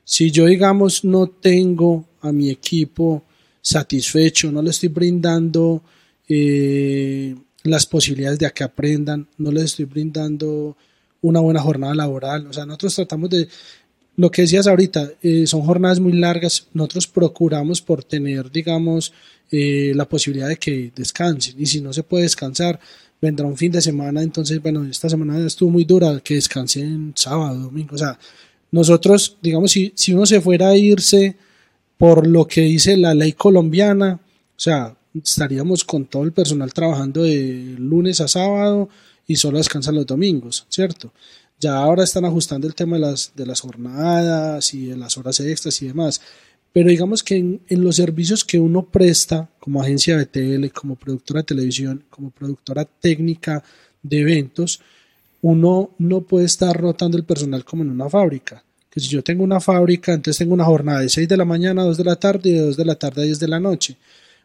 [0.05, 3.23] Si yo digamos no tengo a mi equipo
[3.61, 5.83] satisfecho, no le estoy brindando
[6.29, 10.77] eh, las posibilidades de que aprendan, no les estoy brindando
[11.23, 12.47] una buena jornada laboral.
[12.47, 13.49] O sea, nosotros tratamos de,
[14.21, 19.15] lo que decías ahorita, eh, son jornadas muy largas, nosotros procuramos por tener, digamos,
[19.51, 21.55] eh, la posibilidad de que descansen.
[21.59, 22.79] Y si no se puede descansar,
[23.19, 27.61] vendrá un fin de semana, entonces, bueno, esta semana estuvo muy dura, que descansen sábado,
[27.61, 27.95] domingo.
[27.95, 28.19] O sea,
[28.71, 31.37] nosotros, digamos, si, si uno se fuera a irse
[31.97, 37.23] por lo que dice la ley colombiana, o sea, estaríamos con todo el personal trabajando
[37.23, 38.91] de lunes a sábado
[39.27, 41.11] y solo descansan los domingos, ¿cierto?
[41.61, 45.39] Ya ahora están ajustando el tema de las, de las jornadas y de las horas
[45.41, 46.21] extras y demás.
[46.73, 51.41] Pero digamos que en, los servicios que uno presta como agencia de tele, como productora
[51.41, 53.63] de televisión, como productora técnica
[54.03, 54.81] de eventos,
[55.43, 58.63] uno no puede estar rotando el personal como en una fábrica.
[58.89, 61.83] Que si yo tengo una fábrica, entonces tengo una jornada de 6 de la mañana
[61.83, 63.61] a 2 de la tarde y de 2 de la tarde a 10 de la
[63.61, 63.97] noche.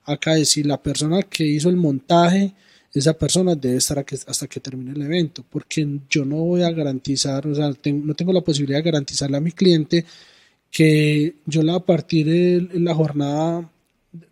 [0.03, 2.53] Acá es si la persona que hizo el montaje,
[2.99, 7.45] esa persona debe estar hasta que termine el evento, porque yo no voy a garantizar,
[7.47, 10.05] o sea, no tengo la posibilidad de garantizarle a mi cliente
[10.71, 13.69] que yo voy a partir la jornada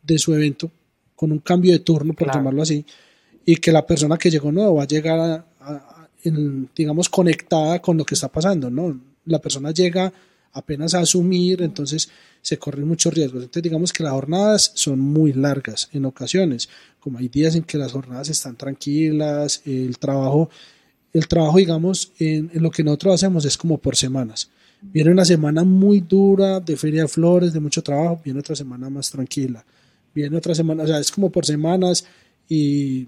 [0.02, 0.72] de su evento
[1.16, 2.86] con un cambio de turno, por llamarlo así,
[3.46, 6.04] y que la persona que llegó nuevo va a llegar a
[6.76, 8.98] digamos, conectada con lo que está pasando, ¿no?
[9.26, 10.12] La persona llega
[10.54, 12.10] apenas a asumir, entonces
[12.42, 13.44] se corren muchos riesgos.
[13.44, 16.70] Entonces, digamos que las jornadas son muy largas en ocasiones,
[17.04, 20.50] como hay días en que las jornadas están tranquilas, el trabajo,
[21.12, 24.50] el trabajo, digamos, en, lo que nosotros hacemos es como por semanas.
[24.82, 28.90] Viene una semana muy dura de feria de flores, de mucho trabajo, viene otra semana
[28.90, 29.66] más tranquila,
[30.16, 32.06] viene otra semana, o sea, es como por semanas
[32.48, 33.06] y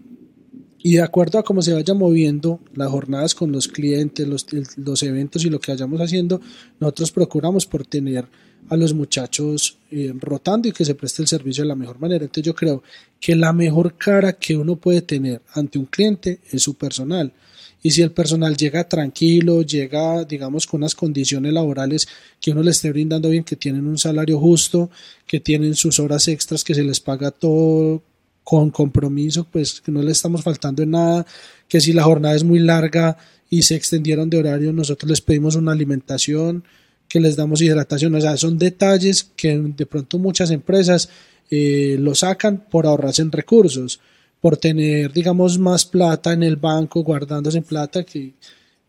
[0.85, 4.45] y de acuerdo a cómo se vaya moviendo las jornadas con los clientes, los,
[4.77, 6.39] los eventos y lo que vayamos haciendo,
[6.79, 8.27] nosotros procuramos por tener
[8.69, 12.25] a los muchachos eh, rotando y que se preste el servicio de la mejor manera.
[12.25, 12.83] Entonces yo creo
[13.19, 17.33] que la mejor cara que uno puede tener ante un cliente es su personal.
[17.81, 22.07] Y si el personal llega tranquilo, llega, digamos, con unas condiciones laborales
[22.39, 24.91] que uno le esté brindando bien, que tienen un salario justo,
[25.25, 28.03] que tienen sus horas extras, que se les paga todo
[28.45, 31.25] con compromiso, pues que no le estamos faltando en nada,
[31.67, 33.17] que si la jornada es muy larga
[33.49, 36.63] y se extendieron de horario, nosotros les pedimos una alimentación,
[37.09, 41.09] que les damos hidratación, o sea, son detalles que de pronto muchas empresas
[41.49, 43.99] eh, lo sacan por ahorrarse en recursos,
[44.39, 48.35] por tener, digamos, más plata en el banco, guardándose en plata, que,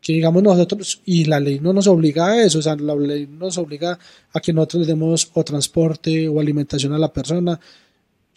[0.03, 3.27] que digamos nosotros, y la ley no nos obliga a eso, o sea, la ley
[3.27, 3.99] nos obliga
[4.35, 7.59] a que nosotros le demos o transporte o alimentación a la persona,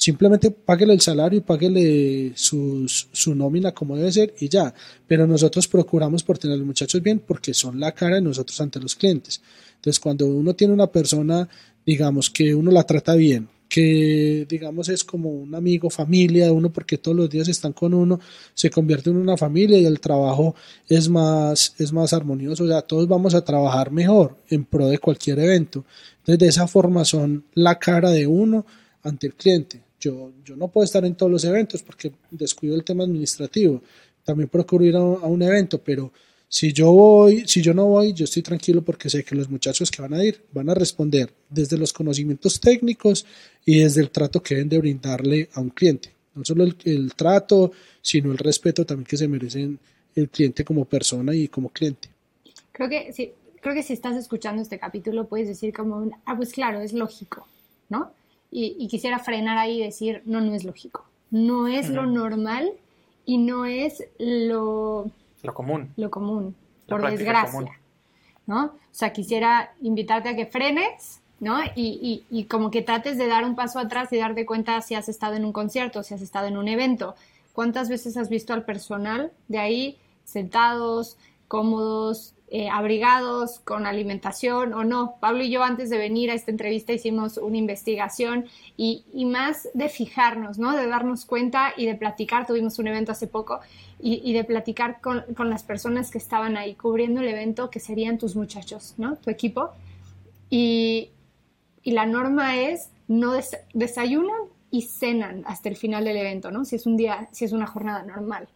[0.02, 2.88] Simplemente páguele el salario y páguele su
[3.36, 4.74] nómina como debe ser y ya.
[5.06, 8.62] Pero nosotros procuramos por tener a los muchachos bien porque son la cara de nosotros
[8.62, 9.42] ante los clientes.
[9.76, 11.50] Entonces, cuando uno tiene una persona,
[11.86, 16.72] digamos, que uno la trata bien, que digamos es como un amigo, familia de uno,
[16.72, 18.22] porque todos los días están con uno,
[18.54, 20.56] se convierte en una familia y el trabajo
[20.88, 24.98] es más, es más armonioso, o sea, todos vamos a trabajar mejor en pro de
[24.98, 25.84] cualquier evento.
[26.20, 28.66] Entonces, de esa forma son la cara de uno
[29.04, 29.89] ante el cliente.
[30.00, 33.82] Yo, yo no puedo estar en todos los eventos porque descuido el tema administrativo.
[34.24, 36.12] También procuro ir a, un evento, pero
[36.48, 39.92] si yo voy, si yo no voy, yo estoy tranquilo porque sé que los muchachos
[39.92, 43.26] que van a ir van a responder desde los conocimientos técnicos
[43.66, 46.14] y desde el trato que deben de brindarle a un cliente.
[46.36, 49.80] No solo el, el trato, sino el respeto también que se merecen
[50.16, 52.10] el cliente como persona y como cliente.
[52.72, 53.32] Creo que sí,
[53.62, 57.48] creo que si estás escuchando este capítulo puedes decir como, ah, pues claro, es lógico,
[57.90, 58.12] ¿no?
[58.52, 61.06] Y, quisiera frenar ahí y decir, no, no es lógico.
[61.32, 62.72] No es lo normal
[63.26, 65.12] y no es lo...
[65.44, 65.94] Lo común.
[65.96, 66.56] Lo común,
[66.88, 67.80] por desgracia.
[68.48, 68.66] ¿No?
[68.66, 71.60] O sea, quisiera invitarte a que frenes, ¿no?
[71.76, 74.96] Y, y, y, como que trates de dar un paso atrás y darte cuenta si
[74.96, 77.16] has estado en un concierto, si has estado en un evento.
[77.54, 81.18] ¿Cuántas veces has visto al personal de ahí sentados,
[81.50, 85.18] cómodos, eh, abrigados, con alimentación o no.
[85.20, 89.88] Pablo y yo antes de venir a esta entrevista hicimos una investigación y, más de
[89.88, 90.76] fijarnos, ¿no?
[90.76, 92.48] De darnos cuenta y de platicar.
[92.48, 93.60] Tuvimos un evento hace poco
[94.00, 98.36] y, de platicar con, las personas que estaban ahí cubriendo el evento, que serían tus
[98.36, 99.18] muchachos, ¿no?
[99.18, 99.70] Tu equipo.
[100.50, 101.10] Y,
[101.84, 103.34] la norma es no
[103.74, 106.66] desayunan y cenan hasta el final del evento, ¿no?
[106.66, 108.48] Si es un día, si es una jornada normal.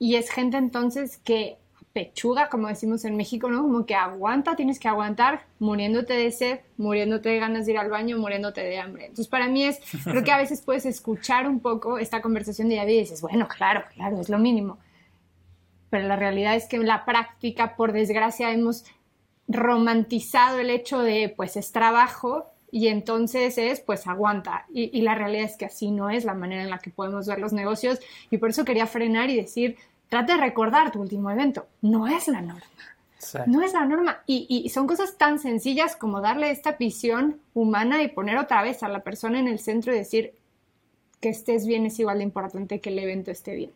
[0.00, 1.58] Y es gente entonces que
[1.94, 3.62] pechuga, como decimos en México, ¿no?
[3.62, 7.88] Como que aguanta, tienes que aguantar, muriéndote de sed, muriéndote de ganas de ir al
[7.88, 9.04] baño, muriéndote de hambre.
[9.04, 12.76] Entonces, para mí es, creo que a veces puedes escuchar un poco esta conversación de
[12.76, 14.78] David y dices, bueno, claro, claro, es lo mínimo.
[15.88, 18.84] Pero la realidad es que en la práctica, por desgracia, hemos
[19.46, 24.66] romantizado el hecho de, pues, es trabajo y entonces es, pues, aguanta.
[24.74, 27.28] Y, y la realidad es que así no es la manera en la que podemos
[27.28, 28.00] ver los negocios.
[28.32, 29.76] Y por eso quería frenar y decir,
[30.08, 31.66] trata de recordar tu último evento.
[31.82, 32.62] No es la norma.
[33.46, 34.22] No es la norma.
[34.26, 38.88] Y, son cosas tan sencillas como darle esta visión humana y poner otra vez a
[38.88, 40.34] la persona en el centro y decir
[41.20, 43.70] que estés bien es igual de importante que el evento esté bien.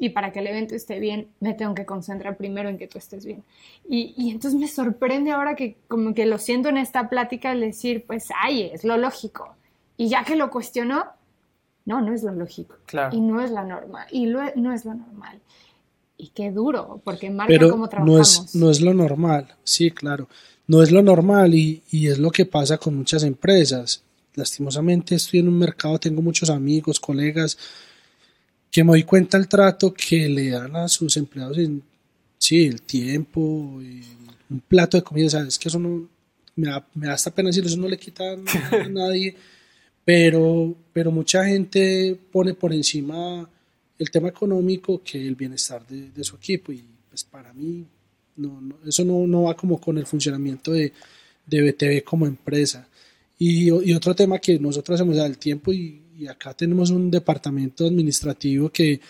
[0.00, 2.98] Y para que el evento esté bien, me tengo que concentrar primero en que tú
[2.98, 3.42] estés bien.
[3.88, 7.60] Y, y entonces me sorprende ahora que como que lo siento en esta plática el
[7.60, 9.54] decir, pues, ay, es lo lógico.
[9.96, 11.06] Y ya que lo cuestionó,
[11.88, 12.76] no, no es lo lógico.
[13.12, 14.06] Y no es la norma.
[14.10, 14.42] Y no
[14.74, 15.40] es lo normal.
[16.18, 18.06] y qué duro, porque marca cómo trabajamos.
[18.06, 20.28] No es, no es lo normal, sí, claro.
[20.66, 24.02] No es lo normal y, y es lo que pasa con muchas empresas.
[24.34, 27.56] Lastimosamente estoy en un mercado, tengo muchos amigos, colegas,
[28.70, 31.82] que me doy cuenta el trato que le dan a sus empleados en,
[32.36, 36.06] sí, el tiempo, un plato de comida, sabes que eso no,
[36.54, 39.36] me da, me da hasta pena decirlo, eso no le quita a nadie,
[40.08, 43.46] pero, pero mucha gente pone por encima
[43.98, 47.84] el tema económico que el bienestar de, su equipo y pues para mí
[48.36, 50.94] no, eso no, no, va como con el funcionamiento de,
[51.44, 52.88] de BTV como empresa.
[53.38, 57.86] Y, y, otro tema que nosotros hacemos al tiempo y, y, acá tenemos un departamento
[57.86, 59.02] administrativo que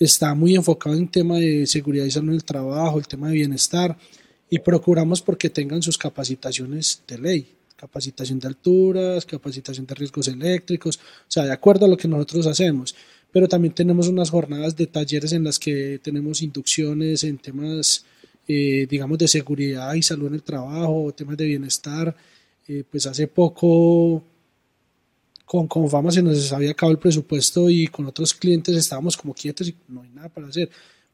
[0.00, 3.34] está muy enfocado en tema de seguridad y salud en el trabajo, el tema de
[3.34, 3.96] bienestar
[4.50, 10.96] y procuramos porque tengan sus capacitaciones de ley, capacitación de alturas, capacitación de riesgos eléctricos,
[10.98, 12.94] o sea, de acuerdo a lo que nosotros hacemos
[13.32, 18.04] pero también tenemos unas jornadas de talleres en las que tenemos inducciones en temas,
[18.48, 22.14] eh, digamos, de seguridad y salud en el trabajo, temas de bienestar.
[22.66, 24.22] Eh, pues hace poco
[25.44, 29.68] con Confama se nos había acabado el presupuesto y con otros clientes estábamos como quietos
[29.68, 30.70] y no hay nada para hacer.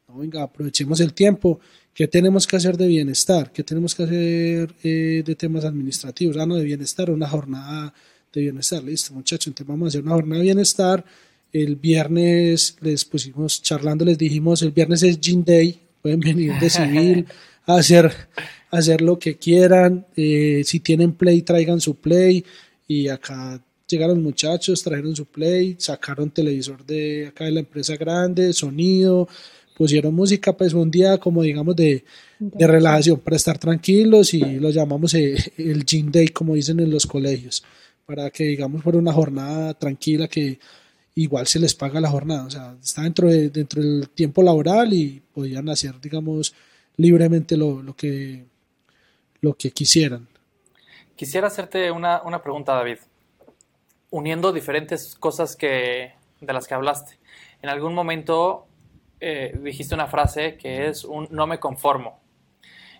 [0.09, 1.61] No, venga, aprovechemos el tiempo.
[1.93, 3.53] ¿Qué tenemos que hacer de bienestar?
[3.53, 6.37] ¿Qué tenemos que hacer eh, de temas administrativos?
[6.37, 7.93] Ah, no, de bienestar, una jornada
[8.33, 8.83] de bienestar.
[8.85, 11.05] Listo, muchachos, entonces vamos a hacer una jornada de bienestar
[11.53, 16.71] el viernes les pusimos charlando, les dijimos, el viernes es Gin Day, pueden venir de
[16.71, 17.27] civil
[17.67, 18.13] a hacer,
[18.71, 20.07] hacer lo que quieran.
[20.17, 22.45] Eh, si tienen play, traigan su play.
[22.87, 28.53] Y acá llegaron muchachos, trajeron su play, sacaron televisor de acá de la empresa grande,
[28.53, 29.29] sonido,
[29.77, 32.03] pusieron música, pues un día como digamos de,
[32.39, 36.91] de relajación para estar tranquilos y lo llamamos el, el Gin Day, como dicen en
[36.91, 37.63] los colegios,
[38.07, 40.59] para que digamos fuera una jornada tranquila que
[41.15, 44.93] igual se les paga la jornada, o sea, está dentro, de, dentro del tiempo laboral
[44.93, 46.55] y podían hacer, digamos,
[46.97, 48.45] libremente lo, lo que,
[49.41, 50.29] lo que quisieran.
[51.17, 52.99] Quisiera hacerte una, una, pregunta, David,
[54.11, 57.19] uniendo diferentes cosas que, de las que hablaste.
[57.63, 58.67] En algún momento
[59.29, 62.21] eh, dijiste una frase que es un no me conformo.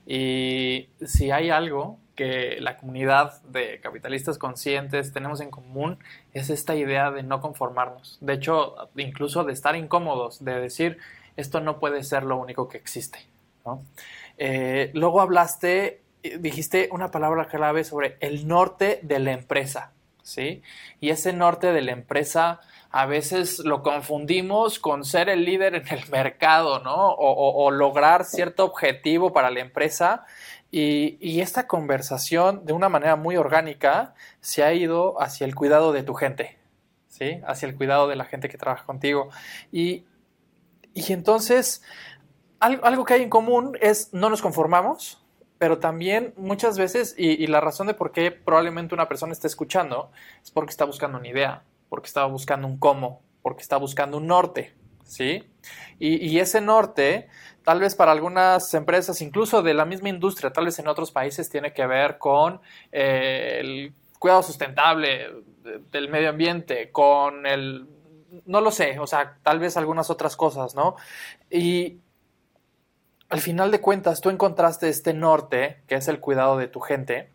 [0.05, 5.99] Y si hay algo que la comunidad de capitalistas conscientes tenemos en común
[6.33, 8.19] es esta idea de no conformarnos.
[8.21, 10.99] De hecho, incluso de estar incómodos, de decir,
[11.37, 13.21] esto no puede ser lo único que existe.
[14.37, 16.03] Eh, luego hablaste,
[16.41, 19.93] dijiste una palabra clave sobre el norte de la empresa.
[20.27, 20.63] ¿Sí?
[21.01, 22.61] Y ese norte de la empresa
[22.91, 27.11] a veces lo confundimos con ser el líder en el mercado, ¿no?
[27.15, 30.25] o lograr cierto objetivo para la empresa
[30.71, 36.03] y, esta conversación, de una manera muy orgánica, se ha ido hacia el cuidado de
[36.03, 36.59] tu gente,
[37.09, 37.41] ¿sí?
[37.47, 39.31] Hacia el cuidado de la gente que trabaja contigo.
[39.73, 40.05] Y,
[40.95, 41.83] entonces,
[42.59, 45.25] algo, que hay en común es no nos conformamos,
[45.59, 50.11] pero también muchas veces, y, la razón de por qué probablemente una persona esté escuchando,
[50.43, 54.27] es porque está buscando una idea, porque está buscando un cómo, porque está buscando un
[54.27, 55.45] norte, ¿sí?
[55.99, 57.29] Y, ese norte,
[57.65, 61.49] tal vez para algunas empresas, incluso de la misma industria, tal vez en otros países,
[61.49, 62.61] tiene que ver con
[62.93, 65.31] eh, el cuidado sustentable
[65.91, 67.87] del medio ambiente, con el,
[68.45, 70.97] no lo sé, o sea, tal vez algunas otras cosas, ¿no?
[71.51, 72.01] Y
[73.29, 77.31] al final de cuentas, tú encontraste este norte, que es el cuidado de tu gente,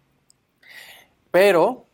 [1.32, 1.86] pero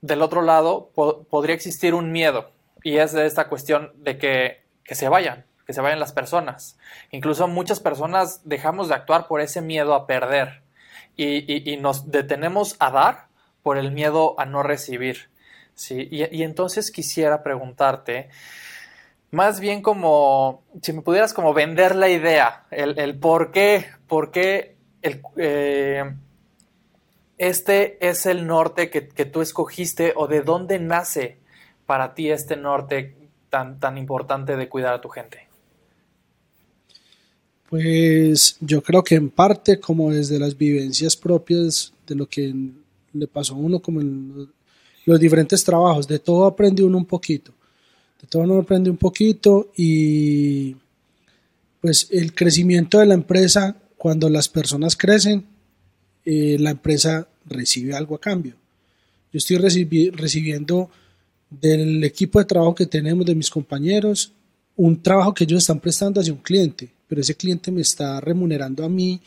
[0.00, 4.62] del otro lado podría existir un miedo y es de esta cuestión de que,
[4.94, 6.78] se vayan, que se vayan las personas.
[7.10, 10.62] Incluso muchas personas dejamos de actuar por ese miedo a perder
[11.16, 13.26] y, nos detenemos a dar
[13.62, 15.30] por el miedo a no recibir.
[15.74, 16.08] ¿sí?
[16.10, 18.30] Y, entonces quisiera preguntarte,
[19.30, 24.76] más bien como, si me pudieras como vender la idea, el, por qué, por qué
[25.02, 26.04] el, eh,
[27.36, 31.38] este es el norte que, que, tú escogiste o de dónde nace
[31.86, 33.14] para ti este norte
[33.48, 35.48] tan, tan importante de cuidar a tu gente?
[37.68, 42.54] Pues yo creo que en parte como desde las vivencias propias de lo que
[43.12, 44.50] le pasó a uno como en
[45.04, 47.52] los diferentes trabajos, de todo aprende uno un poquito,
[48.20, 50.76] de todo uno aprende un poquito y
[51.80, 55.46] pues el crecimiento de la empresa, cuando las personas crecen,
[56.24, 58.54] eh, la empresa recibe algo a cambio.
[59.32, 60.90] Yo estoy recibiendo
[61.50, 64.32] del equipo de trabajo que tenemos, de mis compañeros,
[64.76, 68.84] un trabajo que ellos están prestando hacia un cliente, pero ese cliente me está remunerando
[68.84, 69.20] a mí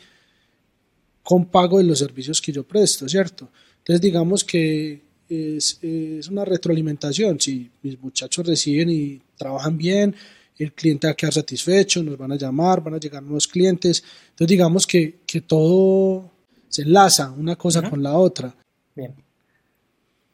[1.22, 3.48] con pago de los servicios que yo presto, ¿cierto?
[3.78, 5.02] Entonces digamos que
[5.32, 10.14] es, una retroalimentación, si mis muchachos reciben y trabajan bien,
[10.58, 14.04] el cliente va a quedar satisfecho, nos van a llamar, van a llegar nuevos clientes.
[14.30, 16.30] Entonces digamos que, que todo
[16.68, 18.54] se enlaza una cosa con la otra.
[18.94, 19.14] Bien.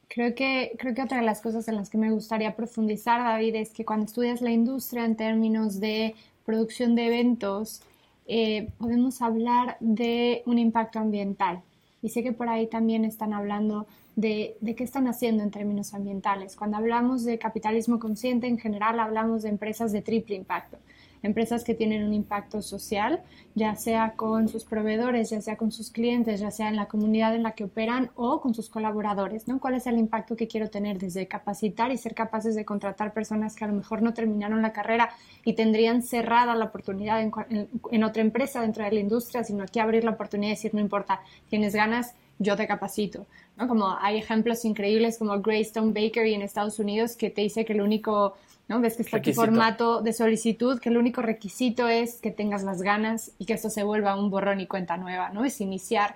[0.08, 3.54] Creo que, creo que otra de las cosas en las que me gustaría profundizar, David,
[3.56, 7.82] es que cuando estudias la industria en términos de producción de eventos,
[8.26, 11.62] eh, podemos hablar de un impacto ambiental.
[12.02, 13.86] Y sé que por ahí también están hablando
[14.18, 16.56] de, qué están haciendo en términos ambientales.
[16.56, 20.78] Cuando hablamos de capitalismo consciente, en general hablamos de empresas de triple impacto
[21.20, 23.20] empresas que tienen un impacto social,
[23.56, 27.34] ya sea con sus proveedores, ya sea con sus clientes, ya sea en la comunidad
[27.34, 29.58] en la que operan o con sus colaboradores, ¿no?
[29.58, 33.56] ¿Cuál es el impacto que quiero tener desde capacitar y ser capaces de contratar personas
[33.56, 35.10] que a lo mejor no terminaron la carrera
[35.44, 40.04] y tendrían cerrada la oportunidad en, otra empresa dentro de la industria, sino aquí abrir
[40.04, 43.26] la oportunidad y decir, no importa, tienes ganas, yo te capacito,
[43.56, 43.68] ¿no?
[43.68, 47.80] Como hay ejemplos increíbles como Greystone Bakery en Estados Unidos que te dice que el
[47.80, 48.34] único
[48.68, 48.80] ¿no?
[48.80, 52.82] Ves que está tu formato de solicitud, que el único requisito es que tengas las
[52.82, 55.44] ganas y que esto se vuelva un borrón y cuenta nueva, ¿no?
[55.44, 56.14] Es iniciar.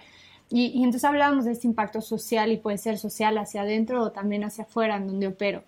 [0.51, 4.13] Y, y entonces hablábamos de este impacto social y puede ser social hacia adentro o
[4.13, 5.65] también hacia afuera, en donde opero.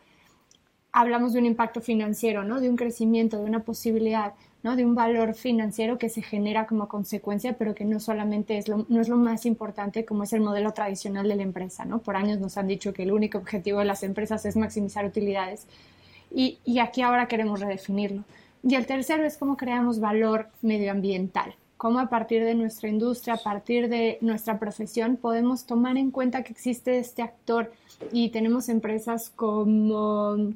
[0.92, 2.60] Hablamos de un impacto financiero, ¿no?
[2.60, 4.34] De un crecimiento, de una posibilidad,
[4.64, 4.74] ¿no?
[4.74, 8.86] De un valor financiero que se genera como consecuencia, pero que no solamente es lo,
[8.88, 12.00] no es lo más importante como es el modelo tradicional de la empresa, ¿no?
[12.00, 15.66] Por años nos han dicho que el único objetivo de las empresas es maximizar utilidades
[16.34, 18.24] y, y aquí ahora queremos redefinirlo.
[18.62, 23.42] Y el tercero es cómo creamos valor medioambiental cómo a partir de nuestra industria, a
[23.42, 27.70] partir de nuestra profesión, podemos tomar en cuenta que existe este actor
[28.10, 30.54] y tenemos empresas como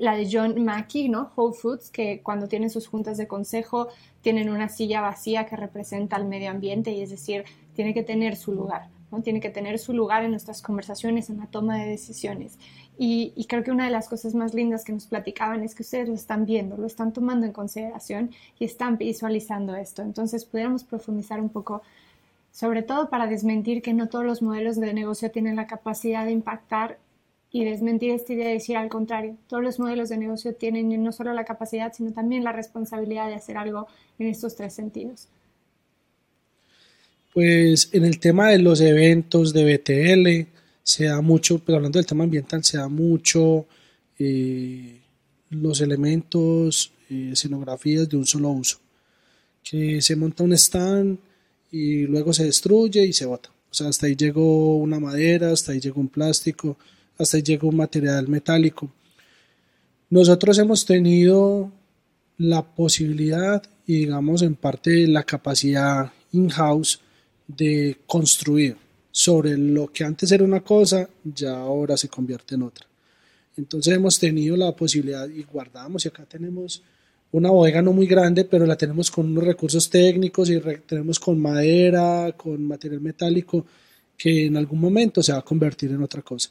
[0.00, 1.32] la de John Mackey, ¿no?
[1.36, 3.88] Whole Foods, que cuando tienen sus juntas de consejo
[4.20, 8.36] tienen una silla vacía que representa al medio ambiente y es decir, tiene que tener
[8.36, 8.88] su lugar.
[9.12, 9.22] ¿no?
[9.22, 12.58] Tiene que tener su lugar en nuestras conversaciones, en la toma de decisiones.
[12.98, 16.08] Y, creo que una de las cosas más lindas que nos platicaban es que ustedes
[16.08, 20.02] lo están viendo, lo están tomando en consideración y están visualizando esto.
[20.02, 21.82] Entonces, pudiéramos profundizar un poco,
[22.50, 26.32] sobre todo para desmentir que no todos los modelos de negocio tienen la capacidad de
[26.32, 26.98] impactar
[27.50, 31.12] y desmentir esta idea de decir al contrario, todos los modelos de negocio tienen no
[31.12, 33.86] solo la capacidad, sino también la responsabilidad de hacer algo
[34.18, 35.28] en estos tres sentidos.
[37.32, 42.06] Pues en el tema de los eventos de BTL, se da mucho, pero hablando del
[42.06, 43.66] tema ambiental, se da mucho
[44.18, 45.00] eh,
[45.50, 48.78] los elementos, eh, escenografías de un solo uso,
[49.64, 51.18] que se monta un stand
[51.72, 53.50] y luego se destruye y se bota.
[53.68, 56.78] O sea, hasta ahí llegó una madera, hasta ahí llegó un plástico,
[57.18, 58.90] hasta ahí llegó un material metálico.
[60.10, 61.72] Nosotros hemos tenido
[62.38, 67.00] la posibilidad y digamos en parte la capacidad in-house
[67.46, 68.76] de construir
[69.10, 72.86] sobre lo que antes era una cosa, ya ahora se convierte en otra.
[73.56, 76.82] Entonces hemos tenido la posibilidad y guardamos y acá tenemos
[77.32, 81.40] una bodega no muy grande, pero la tenemos con unos recursos técnicos y tenemos con
[81.40, 83.64] madera, con material metálico,
[84.16, 86.50] que en algún momento se va a convertir en otra cosa.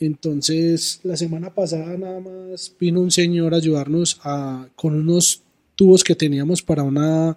[0.00, 5.42] Entonces, la semana pasada nada más vino un señor a ayudarnos a, con unos
[5.76, 7.36] tubos que teníamos para una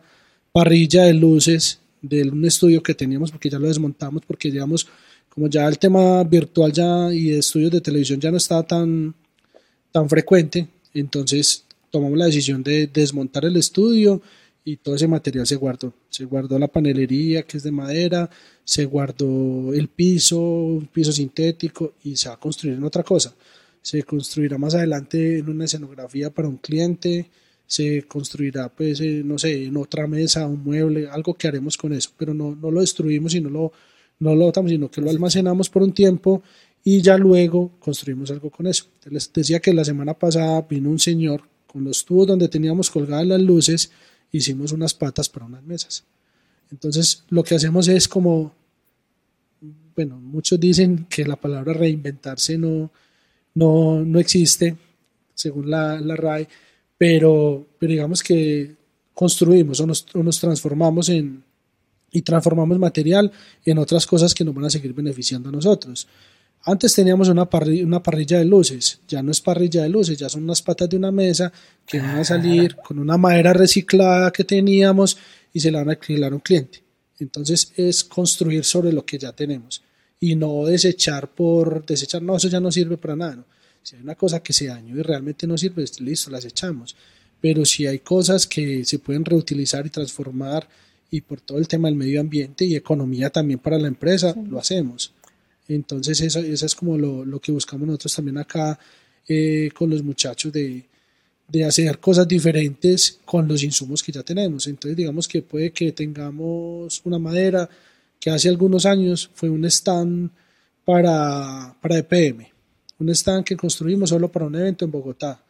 [0.53, 4.88] parrilla de luces de un estudio que teníamos porque ya lo desmontamos porque digamos
[5.30, 9.16] como ya el tema virtual ya y de estudios de televisión ya no estaba tan
[9.91, 14.22] tan frecuente entonces tomamos la decisión de desmontar el estudio
[14.66, 15.93] y todo ese material se guardó.
[16.09, 18.30] Se guardó la panelería que es de madera
[18.64, 23.34] se guardó el piso un piso sintético y se va a construir en otra cosa.
[23.82, 27.30] Se construirá más adelante en una escenografía para un cliente
[27.66, 31.93] se construirá, pues, eh, no sé, en otra mesa, un mueble, algo que haremos con
[31.93, 33.72] eso, pero no, no lo destruimos y no lo,
[34.20, 36.43] no lo botamos, sino que lo almacenamos por un tiempo
[36.84, 38.86] y ya luego construimos algo con eso.
[39.09, 43.26] Les decía que la semana pasada vino un señor con los tubos donde teníamos colgadas
[43.26, 43.91] las luces,
[44.34, 46.04] hicimos unas patas para unas mesas.
[46.72, 48.54] Entonces, lo que hacemos es como,
[49.96, 52.92] bueno, muchos dicen que la palabra reinventarse no,
[53.54, 54.76] no, no existe,
[55.36, 56.48] según la, la RAE,
[56.98, 58.76] pero, pero digamos que
[59.14, 61.44] construimos o nos, nos transformamos en,
[62.12, 63.32] y transformamos material
[63.66, 66.08] en otras cosas que nos van a seguir beneficiando a nosotros.
[66.66, 70.30] Antes teníamos una, parrilla, una parrilla de luces, ya no es parrilla de luces, ya
[70.30, 71.51] son unas patas de una mesa
[71.86, 75.18] que van a salir con una madera reciclada que teníamos
[75.51, 76.82] y se la van a alquilar a un cliente.
[77.20, 79.84] Entonces es construir sobre lo que ya tenemos
[80.22, 83.36] y no desechar por desechar, no, eso ya no sirve para nada.
[83.36, 83.45] ¿no?
[83.82, 86.95] Si hay una cosa que se dañó y realmente no sirve, listo, las echamos.
[87.41, 90.66] Pero si hay cosas que se pueden reutilizar y transformar
[91.11, 94.59] y por todo el tema del medio ambiente y economía también para la empresa, lo
[94.59, 95.14] hacemos.
[95.68, 98.78] Entonces eso, es como lo, lo, que buscamos nosotros también acá
[99.28, 100.86] eh, con los muchachos de,
[101.47, 104.68] de hacer cosas diferentes con los insumos que ya tenemos.
[104.68, 107.70] Entonces digamos que puede que tengamos una madera
[108.20, 110.30] que hace algunos años fue un stand
[110.86, 112.47] para, para EPM,
[112.99, 115.43] un stand que construimos solo para un evento en Bogotá.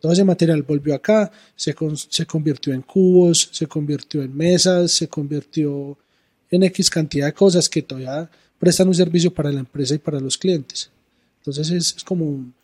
[0.00, 1.74] Todo ese material volvió acá, se,
[2.08, 5.98] se convirtió en cubos, se convirtió en mesas, se convirtió
[6.50, 8.30] en X cantidad de cosas que todavía
[8.60, 10.92] prestan un servicio para la empresa y para los clientes.
[11.38, 12.54] Entonces es, es como un,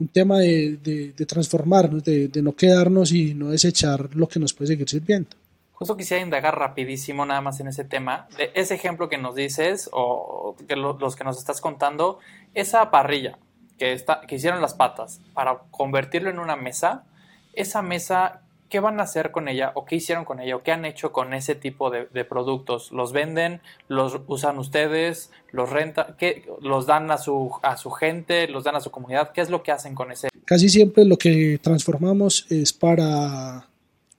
[0.00, 4.54] un tema de, de, transformarnos, de, de, no quedarnos y no desechar lo que nos
[4.54, 5.28] puede seguir sirviendo.
[5.74, 9.90] Justo quisiera indagar rapidísimo nada más en ese tema, de ese ejemplo que nos dices
[9.92, 12.20] o que los que nos estás contando,
[12.54, 13.38] esa parrilla
[13.78, 17.04] que, está, que hicieron las patas para convertirlo en una mesa,
[17.52, 18.43] esa mesa
[18.74, 21.12] ¿qué van a hacer con ella o qué hicieron con ella o qué han hecho
[21.12, 22.90] con ese tipo de, productos?
[22.90, 23.60] ¿Los venden?
[23.86, 25.30] ¿Los usan ustedes?
[25.52, 26.16] ¿Los renta?
[26.18, 28.48] ¿Qué, ¿Los dan a su, a su gente?
[28.48, 29.30] ¿Los dan a su comunidad?
[29.30, 30.28] ¿Qué es lo que hacen con ese?
[30.44, 33.68] Casi siempre lo que transformamos es para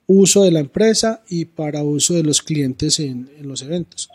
[0.06, 4.08] uso de la empresa y para uso de los clientes en, los eventos.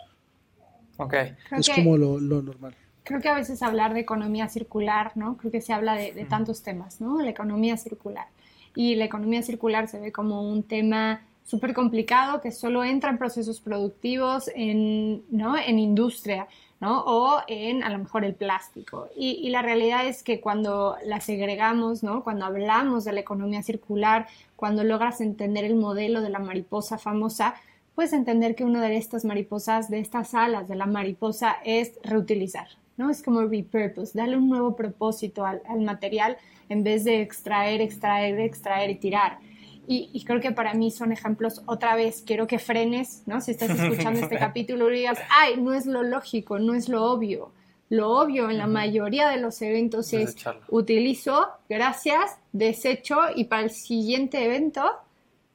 [0.96, 1.14] Ok.
[1.56, 2.74] es como lo, normal
[3.04, 5.36] creo que a veces hablar de economía circular, ¿no?
[5.36, 7.20] Creo que se habla de, de, tantos temas, ¿no?
[7.20, 8.26] La economía circular
[8.74, 13.18] y la economía circular se ve como un tema súper complicado que solo entra en
[13.18, 15.56] procesos productivos, en, ¿no?
[15.58, 16.46] en industria,
[16.80, 17.00] ¿no?
[17.00, 19.08] o en a lo mejor el plástico.
[19.16, 22.24] Y, la realidad es que cuando la segregamos, ¿no?
[22.24, 27.54] cuando hablamos de la economía circular, cuando logras entender el modelo de la mariposa famosa,
[27.94, 32.68] puedes entender que una de estas mariposas, de estas alas de la mariposa, es reutilizar.
[32.96, 33.10] ¿no?
[33.10, 36.36] Es como repurpose, darle un nuevo propósito al, al material
[36.72, 39.38] en vez de extraer, extraer, extraer y tirar.
[39.86, 43.40] Y, creo que para mí son ejemplos, otra vez, quiero que frenes, ¿no?
[43.40, 47.04] Si estás escuchando este capítulo y digas, ay, no es lo lógico, no es lo
[47.04, 47.52] obvio.
[47.90, 50.34] Lo obvio en la mayoría de los eventos es
[50.68, 54.82] utilizo, gracias, desecho y para el siguiente evento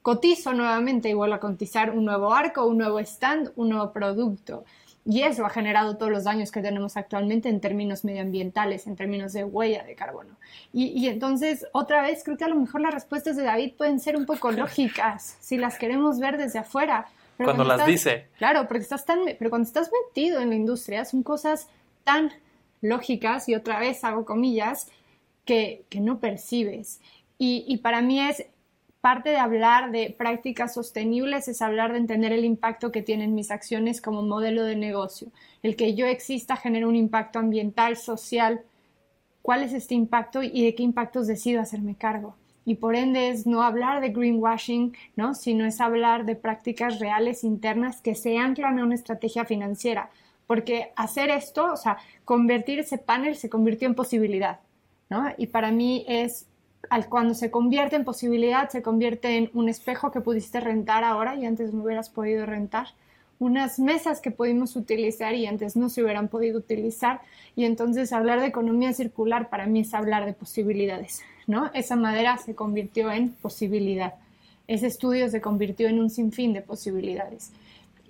[0.04, 4.66] cotizo nuevamente, igual a cotizar un nuevo arco, un nuevo stand, un nuevo producto.
[5.10, 9.32] Y eso ha generado todos los daños que tenemos actualmente en términos medioambientales, en términos
[9.32, 10.36] de huella de carbono.
[10.74, 14.18] Y, entonces, otra vez, creo que a lo mejor las respuestas de David pueden ser
[14.18, 17.08] un poco lógicas si las queremos ver desde afuera.
[17.38, 18.28] cuando, las dice.
[18.38, 21.70] Claro, porque estás tan, pero cuando estás metido en la industria son cosas
[22.04, 22.34] tan
[22.82, 24.92] lógicas, y otra vez hago comillas,
[25.46, 27.00] que, que no percibes.
[27.38, 28.46] Y, y para mí es
[29.08, 33.52] parte de hablar de prácticas sostenibles es hablar de entender el impacto que tienen mis
[33.52, 35.30] acciones como modelo de negocio.
[35.64, 38.64] El que yo exista genera un impacto ambiental, social.
[39.42, 42.36] ¿Cuál es este impacto y de qué impactos decido hacerme cargo?
[42.66, 45.36] Y por ende es no hablar de greenwashing, ¿no?
[45.36, 50.10] sino es hablar de prácticas reales internas que se anclan a una estrategia financiera.
[50.48, 54.60] Porque hacer esto, o sea, convertir ese panel se convirtió en posibilidad.
[55.10, 55.24] ¿no?
[55.38, 56.46] Y para mí es
[56.90, 61.36] al, cuando se convierte en posibilidad, se convierte en un espejo que pudiste rentar ahora
[61.36, 62.88] y antes no hubieras podido rentar,
[63.40, 67.22] unas mesas que pudimos utilizar y antes no se hubieran podido utilizar.
[67.56, 71.70] Y entonces hablar de economía circular para mí es hablar de posibilidades, ¿no?
[71.74, 74.16] Esa madera se convirtió en posibilidad.
[74.68, 77.52] Ese estudio se convirtió en un sinfín de posibilidades.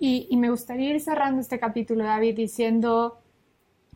[0.00, 3.18] Y, y me gustaría ir cerrando este capítulo, David, diciendo,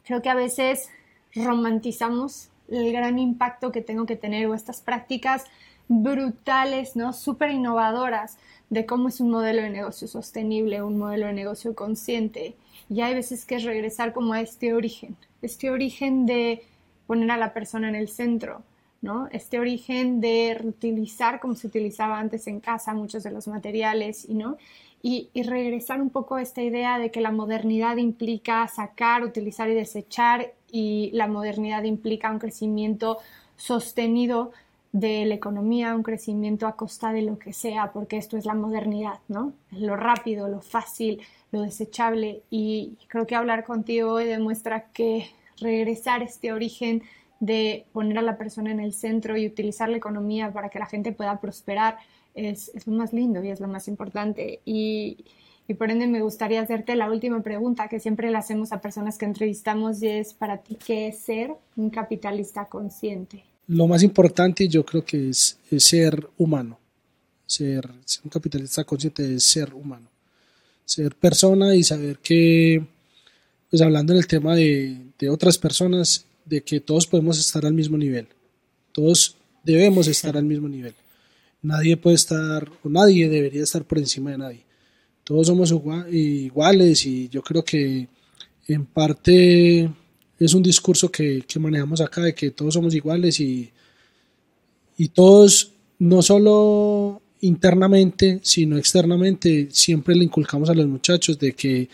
[0.05, 0.91] creo que a veces
[1.35, 5.45] romantizamos el gran impacto que tengo que tener o estas prácticas
[5.89, 7.13] brutales, ¿no?
[7.13, 8.39] Súper innovadoras
[8.71, 12.57] de cómo es un modelo de negocio sostenible, un modelo de negocio consciente.
[12.89, 16.65] Y hay veces que es regresar como a este origen, este origen de
[17.07, 18.63] poner a la persona en el centro,
[19.03, 19.29] ¿no?
[19.33, 24.35] Este origen de reutilizar como se utilizaba antes en casa muchos de los materiales y
[24.35, 24.57] no
[25.03, 29.75] y, regresar un poco a esta idea de que la modernidad implica sacar, utilizar y
[29.75, 33.19] desechar y la modernidad implica un crecimiento
[33.57, 34.53] sostenido
[34.93, 38.55] de la economía, un crecimiento a costa de lo que sea, porque esto es la
[38.55, 39.55] modernidad, ¿no?
[39.73, 45.27] Lo rápido, lo fácil, lo desechable y creo que hablar contigo hoy demuestra que
[45.59, 47.03] regresar este origen
[47.41, 50.87] de poner a la persona en el centro y utilizar la economía para que la
[50.87, 51.99] gente pueda prosperar
[52.35, 54.61] es, lo más lindo y es lo más importante.
[54.65, 55.25] Y,
[55.69, 59.19] y, por ende me gustaría hacerte la última pregunta que siempre le hacemos a personas
[59.19, 63.45] que entrevistamos y es para ti, ¿qué es ser un capitalista consciente?
[63.69, 66.79] Lo más importante yo creo que es, ser humano.
[67.47, 70.09] Ser, ser, un capitalista consciente es ser humano.
[70.85, 72.85] Ser persona y saber que,
[73.71, 77.73] pues hablando en el tema de, de otras personas, de que todos podemos estar al
[77.73, 78.27] mismo nivel.
[78.91, 80.95] Todos debemos estar al mismo nivel.
[81.63, 84.65] Nadie puede estar, o nadie debería estar por encima de nadie.
[85.25, 85.73] Todos somos
[86.11, 88.09] iguales y yo creo que
[88.67, 89.89] en parte
[90.39, 93.71] es un discurso que, manejamos acá de que todos somos iguales y,
[94.97, 101.89] y todos no solo internamente, sino externamente, siempre le inculcamos a los muchachos de que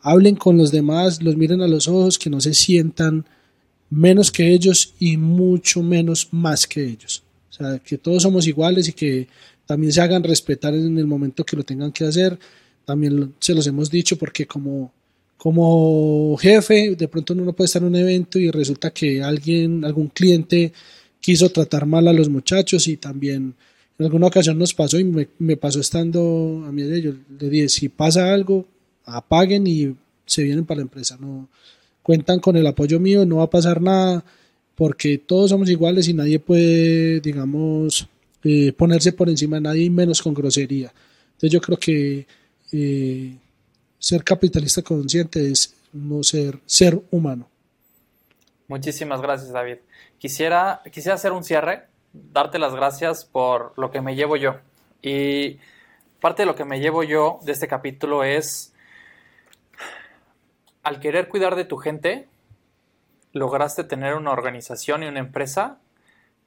[0.00, 3.24] hablen con los demás, los miren a los ojos, que no se sientan
[3.90, 7.25] menos que ellos y mucho menos más que ellos.
[7.56, 9.28] Sea, que todos somos iguales y que
[9.66, 12.38] también se hagan respetar en el momento que lo tengan que hacer.
[12.84, 14.92] También se los hemos dicho porque como,
[15.36, 19.84] como jefe, de pronto uno no puede estar en un evento y resulta que alguien,
[19.84, 20.72] algún cliente
[21.20, 23.54] quiso tratar mal a los muchachos y también
[23.98, 27.16] en alguna ocasión nos pasó y me, pasó estando a mí de ellos.
[27.40, 28.66] Le dije, si pasa algo,
[29.04, 29.96] apaguen y
[30.26, 31.16] se vienen para la empresa.
[31.18, 31.48] No
[32.02, 34.24] cuentan con el apoyo mío, no va a pasar nada
[34.76, 38.08] porque todos somos iguales y nadie puede, digamos,
[38.44, 40.92] eh, ponerse por encima de nadie menos con grosería.
[41.32, 42.26] Entonces yo creo que
[42.72, 43.36] eh,
[43.98, 47.48] ser capitalista consciente es no ser ser humano.
[48.68, 49.78] Muchísimas gracias, David.
[50.18, 54.56] Quisiera, quisiera hacer un cierre, darte las gracias por lo que me llevo yo.
[55.00, 55.58] Y
[56.20, 58.74] parte de lo que me llevo yo de este capítulo es,
[60.82, 62.28] al querer cuidar de tu gente,
[63.36, 65.78] lograste tener una organización y una empresa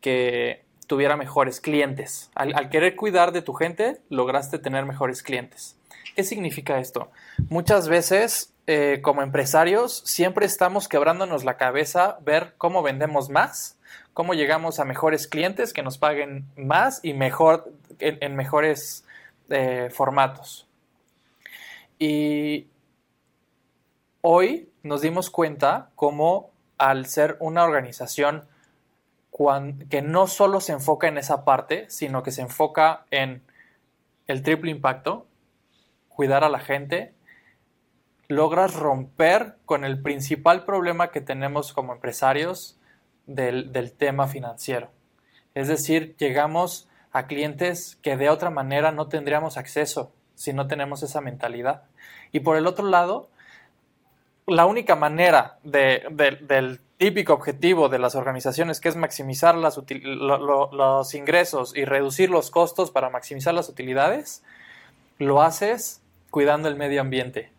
[0.01, 2.31] que tuviera mejores clientes.
[2.33, 5.77] Al, querer cuidar de tu gente, lograste tener mejores clientes.
[6.15, 7.11] ¿Qué significa esto?
[7.47, 13.77] Muchas veces, eh, como empresarios, siempre estamos quebrándonos la cabeza ver cómo vendemos más,
[14.13, 19.05] cómo llegamos a mejores clientes que nos paguen más y mejor en, mejores
[19.49, 20.67] eh, formatos.
[21.99, 22.67] Y
[24.21, 26.49] hoy nos dimos cuenta cómo
[26.79, 28.47] al ser una organización
[29.89, 33.41] que no solo se enfoca en esa parte, sino que se enfoca en
[34.27, 35.27] el triple impacto,
[36.09, 37.13] cuidar a la gente,
[38.27, 42.77] logras romper con el principal problema que tenemos como empresarios
[43.27, 44.89] del, del tema financiero.
[45.55, 51.01] Es decir, llegamos a clientes que de otra manera no tendríamos acceso si no tenemos
[51.01, 51.83] esa mentalidad.
[52.31, 53.29] Y por el otro lado,
[54.49, 56.03] la única manera de,
[56.41, 62.91] del típico objetivo de las organizaciones, que es maximizar los ingresos y reducir los costos
[62.91, 64.43] para maximizar las utilidades,
[65.17, 67.51] lo haces cuidando el medio ambiente.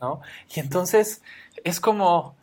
[0.00, 0.20] ¿no?
[0.54, 1.22] Y entonces
[1.64, 2.34] es como,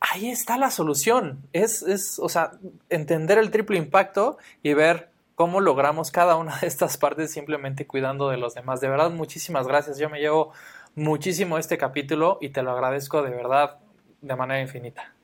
[0.00, 1.42] ahí está la solución.
[1.52, 2.52] Es, es, o sea,
[2.90, 8.28] entender el triple impacto y ver cómo logramos cada una de estas partes simplemente cuidando
[8.28, 8.80] de los demás.
[8.80, 9.98] De verdad, muchísimas gracias.
[9.98, 10.52] Yo me llevo
[10.94, 13.78] muchísimo este capítulo y te lo agradezco de verdad
[14.20, 15.14] de manera infinita.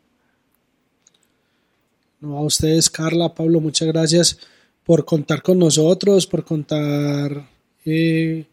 [2.21, 4.39] No, a ustedes, Carla, Pablo, muchas gracias
[4.85, 7.49] por contar con nosotros, por contar
[7.85, 8.45] eh,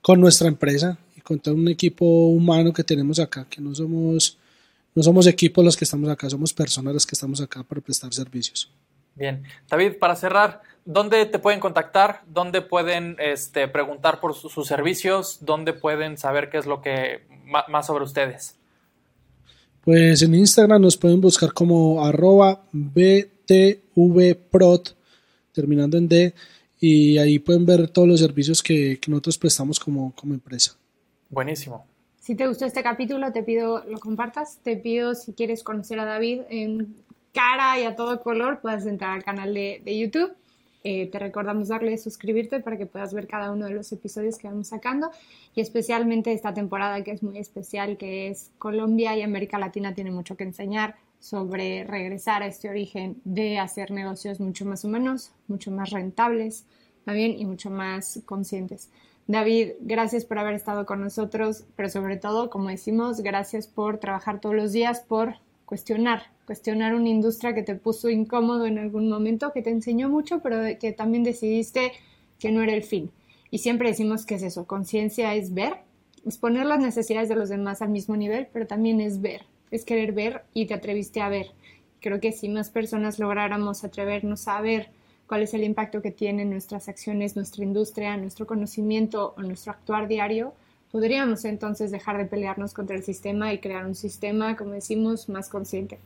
[0.00, 4.38] con nuestra empresa y contar un equipo humano que tenemos acá, que no somos,
[4.94, 8.12] no somos equipos los que estamos acá, somos personas las que estamos acá para prestar
[8.14, 8.70] servicios.
[9.14, 12.22] Bien, David, para cerrar, ¿dónde te pueden contactar?
[12.26, 15.38] ¿Dónde pueden este, preguntar por sus servicios?
[15.40, 17.22] ¿Dónde pueden saber qué es lo que
[17.68, 18.56] más sobre ustedes?
[19.82, 24.16] Pues en Instagram nos pueden buscar como arroba btvprot,
[25.52, 26.34] terminando en D,
[26.78, 30.76] y ahí pueden ver todos los servicios que, nosotros prestamos como, como empresa.
[31.28, 31.86] Buenísimo.
[32.18, 34.58] Si te gustó este capítulo, te pido lo compartas.
[34.62, 36.94] Te pido si quieres conocer a David en
[37.32, 40.34] cara y a todo color, puedes entrar al canal de, de YouTube
[40.82, 44.48] eh, te recordamos darle suscribirte para que puedas ver cada uno de los episodios que
[44.48, 45.10] vamos sacando
[45.54, 50.10] y especialmente esta temporada que es muy especial, que es Colombia y América Latina tiene
[50.10, 55.70] mucho que enseñar sobre regresar a este origen de hacer negocios mucho más humanos, mucho
[55.70, 56.64] más rentables
[57.04, 58.88] también y mucho más conscientes.
[59.26, 64.40] David, gracias por haber estado con nosotros, pero sobre todo, como decimos, gracias por trabajar
[64.40, 65.34] todos los días por
[65.70, 70.40] cuestionar, cuestionar una industria que te puso incómodo en algún momento, que te enseñó mucho,
[70.40, 71.92] pero que también decidiste
[72.40, 73.12] que no era el fin.
[73.52, 75.74] Y siempre decimos que es eso, conciencia es ver,
[76.26, 79.84] es poner las necesidades de los demás al mismo nivel, pero también es ver, es
[79.84, 81.52] querer ver y te atreviste a ver.
[82.00, 84.90] Creo que si más personas lográramos atrevernos a ver
[85.28, 90.08] cuál es el impacto que tienen nuestras acciones, nuestra industria, nuestro conocimiento o nuestro actuar
[90.08, 90.52] diario,
[90.92, 95.48] podríamos entonces dejar de pelearnos contra el sistema y crear un sistema, como decimos, más
[95.48, 95.98] consciente.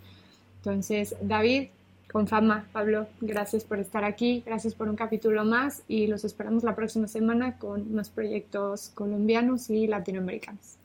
[0.58, 1.68] Entonces, David,
[2.10, 6.62] con fama, Pablo, gracias por estar aquí, gracias por un capítulo más y los esperamos
[6.62, 10.83] la próxima semana con más proyectos colombianos y latinoamericanos.